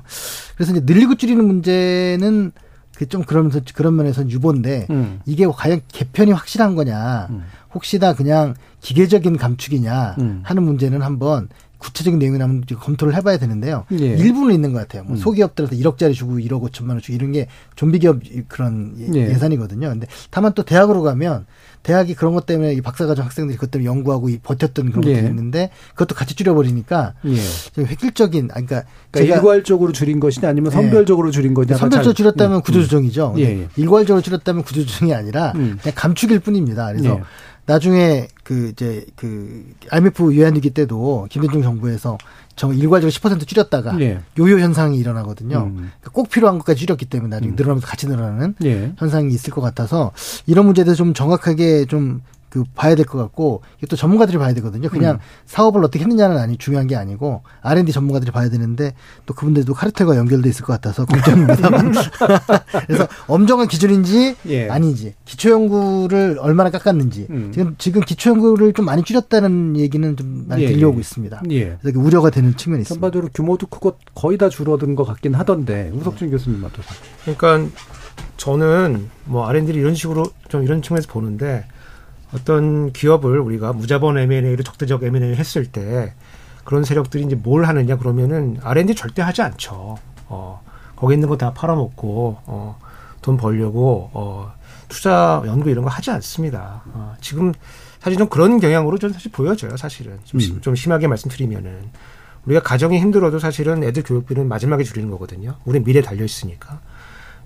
[0.56, 2.52] 그래서 이제 늘리고 줄이는 문제는
[2.96, 5.20] 그좀 그러면서 그런 면에서 유보인데 음.
[5.26, 7.28] 이게 과연 개편이 확실한 거냐,
[7.74, 10.40] 혹시나 그냥 기계적인 감축이냐 음.
[10.44, 11.48] 하는 문제는 한번
[11.80, 13.86] 구체적인 내용이 나면 좀 검토를 해봐야 되는데요.
[13.92, 13.96] 예.
[13.96, 15.02] 일부는 있는 것 같아요.
[15.02, 15.16] 뭐 음.
[15.16, 19.30] 소기업들한테 1억짜리 주고 1억 5천만 원 주고 이런 게 좀비 기업 그런 예.
[19.30, 19.34] 예.
[19.34, 21.46] 산이거든요 근데 다만 또 대학으로 가면
[21.82, 25.14] 대학이 그런 것 때문에 이 박사과정 학생들이 그것 때문에 연구하고 이 버텼던 그런 예.
[25.14, 27.36] 것들이 있는데 그것도 같이 줄여버리니까 예.
[27.72, 30.74] 좀 획일적인, 아, 그러니까, 그러니까 일괄적으로 줄인 것이냐 아니면 예.
[30.74, 31.78] 선별적으로 줄인 거냐.
[31.78, 32.62] 선별적으로 줄였다면 음.
[32.62, 33.36] 구조조정이죠.
[33.38, 33.68] 예, 예.
[33.76, 35.78] 일괄적으로 줄였다면 구조조정이 아니라 음.
[35.80, 36.88] 그냥 감축일 뿐입니다.
[36.88, 37.22] 그래서 예.
[37.70, 42.18] 나중에 그 이제 그 IMF 유한위기 때도 김대중 정부에서
[42.56, 44.20] 정 일괄적으로 10% 줄였다가 예.
[44.40, 45.58] 요요 현상이 일어나거든요.
[45.58, 45.74] 음.
[45.76, 48.92] 그러니까 꼭 필요한 것까지 줄였기 때문에 나중에 늘어나면서 같이 늘어나는 예.
[48.98, 50.10] 현상이 있을 것 같아서
[50.46, 54.52] 이런 문제에 대해서 좀 정확하게 좀 그 봐야 될 것 같고 이게 또 전문가들이 봐야
[54.54, 54.88] 되거든요.
[54.88, 55.18] 그냥 음.
[55.46, 58.94] 사업을 어떻게 했느냐는 아니 중요한 게 아니고 R&D 전문가들이 봐야 되는데
[59.24, 61.92] 또 그분들도 카르텔과 연결돼 있을 것 같아서 걱정입니다만.
[62.86, 64.68] 그래서 엄정한 기준인지 예.
[64.68, 67.50] 아닌지 기초 연구를 얼마나 깎았는지 음.
[67.54, 71.00] 지금 지금 기초 연구를 좀 많이 줄였다는 얘기는 좀 많이 예, 들려오고 예.
[71.00, 71.42] 있습니다.
[71.50, 71.78] 예.
[71.80, 72.94] 그래서 우려가 되는 측면이 있습니다.
[73.00, 76.98] 전반적으로 규모도 크고 거의 다 줄어든 것 같긴 하던데 우석준 교수님 어떠세요?
[77.24, 77.70] 그러니까
[78.36, 81.64] 저는 뭐 R&D를 이런 식으로 좀 이런 측면에서 보는데
[82.34, 86.14] 어떤 기업을 우리가 무자본 M&A를 적대적 M&A를 했을 때
[86.64, 89.96] 그런 세력들이 이제 뭘 하느냐 그러면은 R&D 절대 하지 않죠.
[90.28, 90.60] 어,
[90.96, 92.78] 거기 있는 거 다 팔아먹고 어,
[93.22, 94.52] 돈 벌려고 어,
[94.88, 96.82] 투자 연구 이런 거 하지 않습니다.
[96.92, 97.52] 어, 지금
[97.98, 99.76] 사실 좀 그런 경향으로 좀 사실 보여져요.
[99.76, 100.60] 사실은 좀, 심- 음.
[100.60, 101.90] 좀 심하게 말씀드리면은
[102.46, 105.56] 우리가 가정이 힘들어도 사실은 애들 교육비는 마지막에 줄이는 거거든요.
[105.64, 106.80] 우리 미래 달려 있으니까.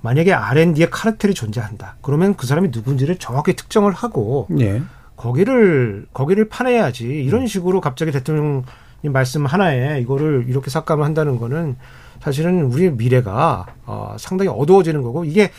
[0.05, 1.97] 만약에 R&D에 카르텔이 존재한다.
[2.03, 4.83] 그러면 그 사람이 누군지를 정확히 특정을 하고 예.
[5.17, 8.65] 거기를 거기를 파내야지 이런 식으로 갑자기 대통령님
[9.05, 11.77] 말씀 하나에 이거를 이렇게 삭감을 한다는 거는
[12.21, 15.51] 사실은 우리의 미래가 어, 상당히 어두워지는 거고 이게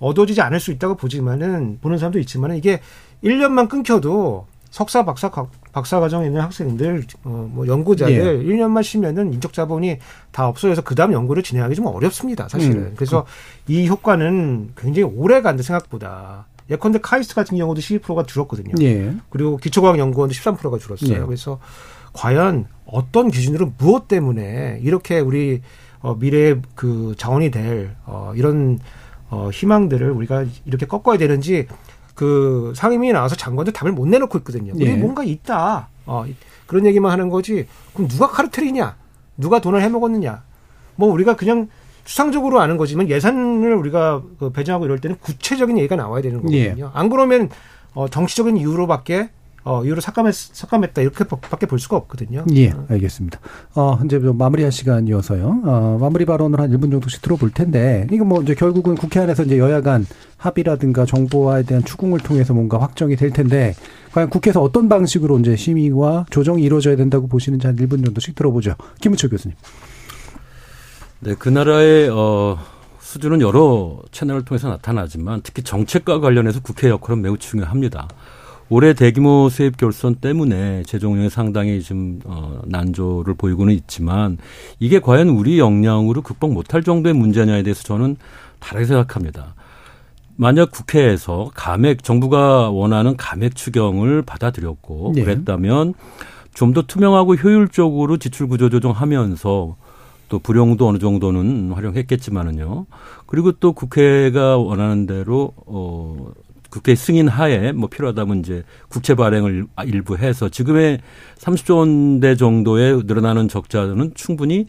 [0.00, 2.80] 어두워지지 않을 수 있다고 보지만은 보는 사람도 있지만은 이게
[3.22, 8.48] 1년만 끊겨도 석사 박사 과- 박사 과정에 있는 학생들 어, 뭐 연구자들 예.
[8.48, 9.98] 1년만 쉬면은 인적 자본이
[10.30, 12.92] 다 없어져서 그다음 연구를 진행하기 좀 어렵습니다 사실은 음.
[12.96, 13.26] 그래서
[13.68, 18.72] 이 효과는 굉장히 오래 간다 생각보다 예컨대 카이스트 같은 경우도 12%가 줄었거든요.
[18.80, 19.12] 예.
[19.28, 21.20] 그리고 기초과학연구원도 13%가 줄었어요.
[21.20, 21.26] 예.
[21.26, 21.58] 그래서
[22.14, 25.60] 과연 어떤 기준으로 무엇 때문에 이렇게 우리
[26.00, 28.78] 어, 미래의 그 자원이 될 어, 이런
[29.28, 31.66] 어, 희망들을 우리가 이렇게 꺾어야 되는지
[32.14, 34.72] 그 상임위에 나와서 장관들 답을 못 내놓고 있거든요.
[34.74, 34.96] 우리 예.
[34.96, 35.88] 뭔가 있다.
[36.06, 36.24] 어,
[36.66, 37.66] 그런 얘기만 하는 거지.
[37.94, 38.96] 그럼 누가 카르텔이냐?
[39.36, 40.42] 누가 돈을 해먹었느냐?
[40.96, 41.68] 뭐 우리가 그냥
[42.04, 46.64] 추상적으로 아는 거지만 예산을 우리가 그 배정하고 이럴 때는 구체적인 얘기가 나와야 되는 예.
[46.64, 46.90] 거거든요.
[46.94, 47.48] 안 그러면
[47.94, 49.30] 어, 정치적인 이유로밖에
[49.64, 52.44] 어, 이유로 삭감했, 삭감했다 이렇게 밖에 볼 수가 없거든요.
[52.54, 53.38] 예, 알겠습니다.
[53.74, 55.62] 어, 이제 좀 마무리할 시간이어서요.
[55.64, 59.58] 어, 마무리 발언을 한 1분 정도씩 들어볼 텐데, 이거 뭐 이제 결국은 국회 안에서 이제
[59.58, 60.06] 여야 간
[60.36, 63.74] 합의라든가 정보화에 대한 추궁을 통해서 뭔가 확정이 될 텐데,
[64.12, 68.74] 과연 국회에서 어떤 방식으로 이제 심의와 조정이 이루어져야 된다고 보시는지 한 1분 정도씩 들어보죠.
[69.00, 69.56] 김우철 교수님.
[71.20, 72.58] 네, 그 나라의 어
[73.12, 78.08] 수준은 여러 채널을 통해서 나타나지만 특히 정책과 관련해서 국회 역할은 매우 중요합니다.
[78.72, 84.38] 올해 대규모 수입 결손 때문에 재정용에 상당히 좀 어, 난조를 보이고는 있지만
[84.80, 88.16] 이게 과연 우리 역량으로 극복 못할 정도의 문제냐에 대해서 저는
[88.60, 89.54] 다르게 생각합니다.
[90.36, 95.22] 만약 국회에서 감액 정부가 원하는 감액 추경을 받아들였고 네.
[95.22, 95.92] 그랬다면
[96.54, 99.76] 좀 더 투명하고 효율적으로 지출 구조 조정하면서
[100.30, 102.86] 또 불용도 어느 정도는 활용했겠지만은요.
[103.26, 106.32] 그리고 또 국회가 원하는 대로 어
[106.72, 111.00] 국회 승인 하에 뭐 필요하다면 이제 국채 발행을 일부 해서 지금의
[111.38, 114.66] 30조 원대 정도의 늘어나는 적자는 충분히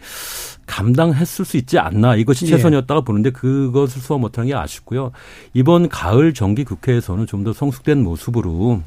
[0.65, 2.49] 감당했을 수 있지 않나 이것이 예.
[2.49, 3.05] 최선이었다고 예.
[3.05, 5.11] 보는데 그것을 수업 못하는 게 아쉽고요.
[5.53, 8.81] 이번 가을 정기 국회에서는 좀 더 성숙된 모습으로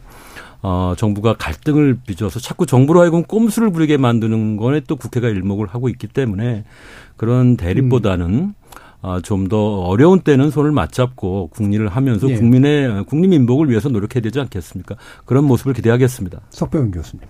[0.63, 5.89] 어, 정부가 갈등을 빚어서 자꾸 정부로 하여금 꼼수를 부리게 만드는 거에 또 국회가 일목을 하고
[5.89, 6.65] 있기 때문에
[7.17, 8.55] 그런 대립보다는 음.
[9.03, 12.35] 아, 좀 더 어려운 때는 손을 맞잡고 국리를 하면서 예.
[12.35, 14.97] 국민의 국민 민복을 위해서 노력해야 되지 않겠습니까?
[15.25, 16.41] 그런 모습을 기대하겠습니다.
[16.51, 17.25] 석병훈 교수님.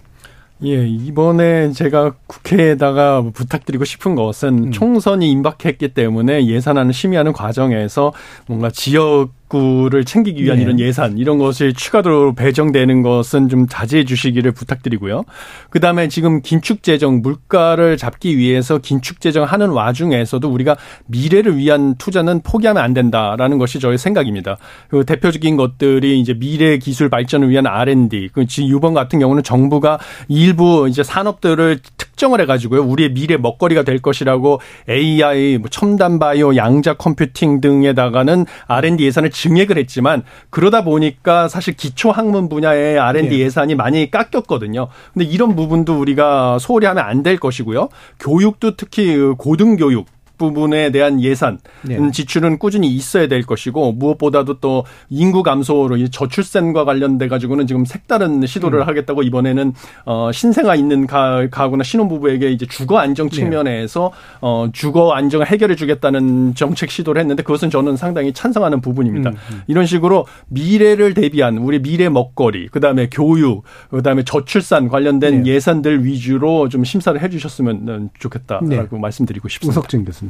[0.65, 4.73] 예, 이번에 제가 국회에다가 부탁드리고 싶은 것은 음.
[4.73, 8.15] 총선이 임박했기 때문에 예산안을 심의하는 과정에서
[8.47, 10.65] 뭔가 지역 구를 챙기기 위한 네.
[10.65, 15.25] 이런 예산 이런 것이 추가로 배정되는 것은 좀 자제해 주시기를 부탁드리고요.
[15.71, 20.77] 그다음에 지금 긴축 재정 물가를 잡기 위해서 긴축 재정 하는 와중에서도 우리가
[21.07, 24.57] 미래를 위한 투자는 포기하면 안 된다라는 것이 저의 생각입니다.
[24.89, 28.31] 그 대표적인 것들이 이제 미래 기술 발전을 위한 R&D.
[28.33, 32.83] 그 지금 이번 같은 경우는 정부가 일부 이제 산업들을 특정을 해 가지고요.
[32.83, 39.77] 우리의 미래 먹거리가 될 것이라고 AI, 뭐 첨단 바이오, 양자 컴퓨팅 등에다가는 R&D 예산을 증액을
[39.79, 43.39] 했지만 그러다 보니까 사실 기초 학문 분야의 R&D 네.
[43.41, 44.89] 예산이 많이 깎였거든요.
[45.13, 47.89] 근데 이런 부분도 우리가 소홀히 하면 안 될 것이고요.
[48.21, 50.07] 교육도 특히 고등교육
[50.39, 51.97] 부분에 대한 예산 네.
[51.97, 58.45] 음, 지출은 꾸준히 있어야 될 것이고 무엇보다도 또 인구 감소로 저출산과 관련돼 가지고는 지금 색다른
[58.47, 58.89] 시도를 음.
[58.89, 59.73] 하겠다고 이번에는
[60.05, 63.37] 어 신생아 있는 가, 가구나 신혼부부에게 이제 주거 안정 네.
[63.37, 64.39] 측면에서 네.
[64.41, 69.31] 어 주거 안정을 해결해 주겠다는 정책 시도를 했는데 그것은 저는 상당히 찬성하는 부분입니다.
[69.31, 69.63] 음, 음.
[69.67, 75.53] 이런 식으로 미래를 대비한 우리 미래 먹거리 그다음에 교육 그다음에 저출산 관련된 네.
[75.53, 78.87] 예산들 위주로 좀 심사를 해 주셨으면 좋겠다라고 네.
[78.91, 79.79] 말씀드리고 싶습니다.
[79.79, 80.26] 우석진 교수님.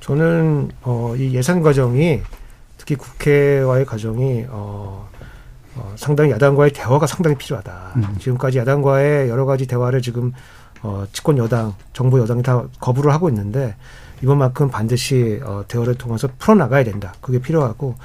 [0.00, 2.20] 저는 어, 이 예산 과정이
[2.78, 5.08] 특히 국회와의 과정이 어,
[5.74, 7.92] 어, 상당히 야당과의 대화가 상당히 필요하다.
[7.96, 8.16] 음.
[8.18, 10.32] 지금까지 야당과의 여러 가지 대화를 지금
[10.82, 13.74] 어, 집권 여당, 정부 여당이 다 거부를 하고 있는데
[14.22, 17.14] 이번만큼 반드시 어, 대화를 통해서 풀어나가야 된다.
[17.20, 17.96] 그게 필요하고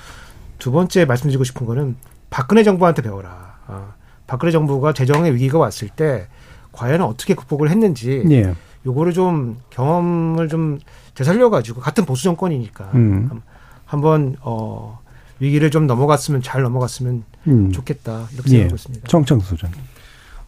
[0.57, 1.95] 두 번째 말씀드리고 싶은 거는
[2.29, 3.57] 박근혜 정부한테 배워라.
[3.67, 3.93] 어,
[4.27, 6.27] 박근혜 정부가 재정의 위기가 왔을 때
[6.71, 8.53] 과연 어떻게 극복을 했는지 예.
[8.85, 10.79] 요거를 좀 경험을 좀
[11.13, 13.41] 되살려 가지고 같은 보수 정권이니까 음.
[13.85, 14.99] 한번 어
[15.39, 17.71] 위기를 좀 넘어갔으면 잘 넘어갔으면 음.
[17.71, 18.57] 좋겠다 이렇게 예.
[18.57, 19.07] 생각하고 있습니다.
[19.07, 19.71] 정창수 소장.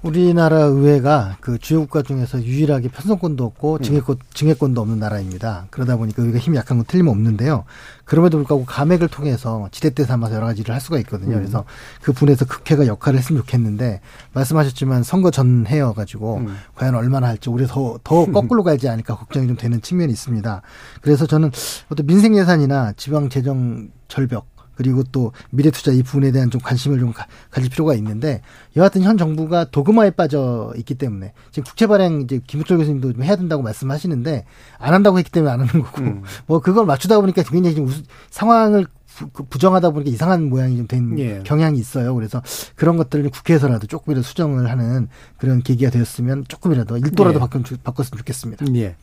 [0.04, 3.82] 우리나라 의회가 그 주요 국가 중에서 유일하게 편성권도 없고 음.
[3.82, 5.68] 증액권, 증액권도 없는 나라입니다.
[5.70, 7.64] 그러다 보니까 의회가 힘이 약한 건 틀림없는데요.
[8.04, 11.38] 그럼에도 불구하고 감액을 통해서 지렛대 삼아서 여러 가지 일을 할 수가 있거든요.
[11.38, 11.40] 음.
[11.40, 11.64] 그래서
[12.02, 14.02] 그 분에서 국회가 역할을 했으면 좋겠는데
[14.34, 16.58] 말씀하셨지만 선거 전해여가지고 음.
[16.76, 20.62] 과연 얼마나 할지 우리 더, 더 거꾸로 가지 않을까 걱정이 좀 되는 측면이 있습니다.
[21.02, 21.50] 그래서 저는
[21.90, 27.00] 어떤 민생 예산이나 지방 재정 절벽 그리고 또 미래 투자 이 부분에 대한 좀 관심을
[27.00, 28.42] 좀 가, 질 필요가 있는데
[28.76, 33.36] 여하튼 현 정부가 도그마에 빠져 있기 때문에 지금 국채 발행 이제 김우철 교수님도 좀 해야
[33.36, 34.46] 된다고 말씀하시는데
[34.80, 36.24] 안 한다고 했기 때문에 안 하는 거고 음.
[36.48, 37.90] 뭐 그걸 맞추다 보니까 굉장히 좀
[38.30, 38.88] 상황을
[39.32, 41.42] 그 부정하다 보니까 이상한 모양이 좀된 예.
[41.44, 42.16] 경향이 있어요.
[42.16, 42.42] 그래서
[42.76, 45.08] 그런 것들을 국회에서라도 조금이라도 수정을 하는
[45.38, 47.40] 그런 계기가 되었으면 조금이라도 일도라도 예.
[47.40, 48.66] 바꿨, 바꿨으면 좋겠습니다.
[48.76, 48.96] 예.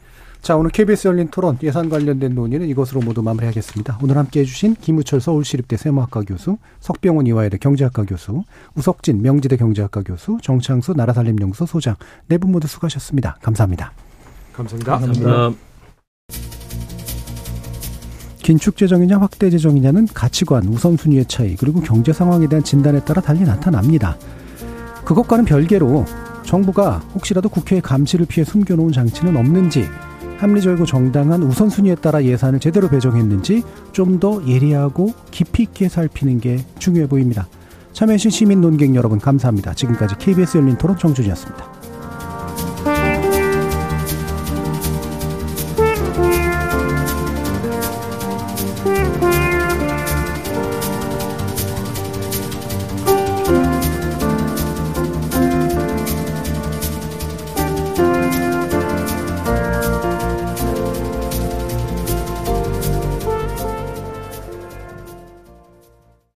[0.43, 3.99] 자, 오늘 KBS 열린 토론 예산 관련된 논의는 이것으로 모두 마무리하겠습니다.
[4.03, 8.43] 오늘 함께 해주신 김우철 서울시립대 세무학과 교수, 석병훈 이화여대 경제학과 교수,
[8.75, 11.95] 우석진 명지대 경제학과 교수, 정창수 나라살림연구소 소장
[12.27, 13.37] 네 분 모두 수고하셨습니다.
[13.43, 13.93] 감사합니다.
[14.55, 14.99] 감사합니다.
[14.99, 15.59] 감사합니다.
[18.43, 24.17] 긴축 재정이냐 확대 재정이냐는 가치관, 우선순위의 차이, 그리고 경제 상황에 대한 진단에 따라 달리 나타납니다.
[25.05, 26.07] 그것과는 별개로
[26.45, 29.85] 정부가 혹시라도 국회의 감시를 피해 숨겨놓은 장치는 없는지
[30.41, 33.63] 합리적이고 정당한 우선순위에 따라 예산을 제대로 배정했는지
[33.93, 37.47] 좀 더 예리하고 깊이 있게 살피는 게 중요해 보입니다.
[37.95, 39.73] 참여해주신 시민 논객 여러분 감사합니다.
[39.73, 41.80] 지금까지 KBS 열린 토론 정준이었습니다.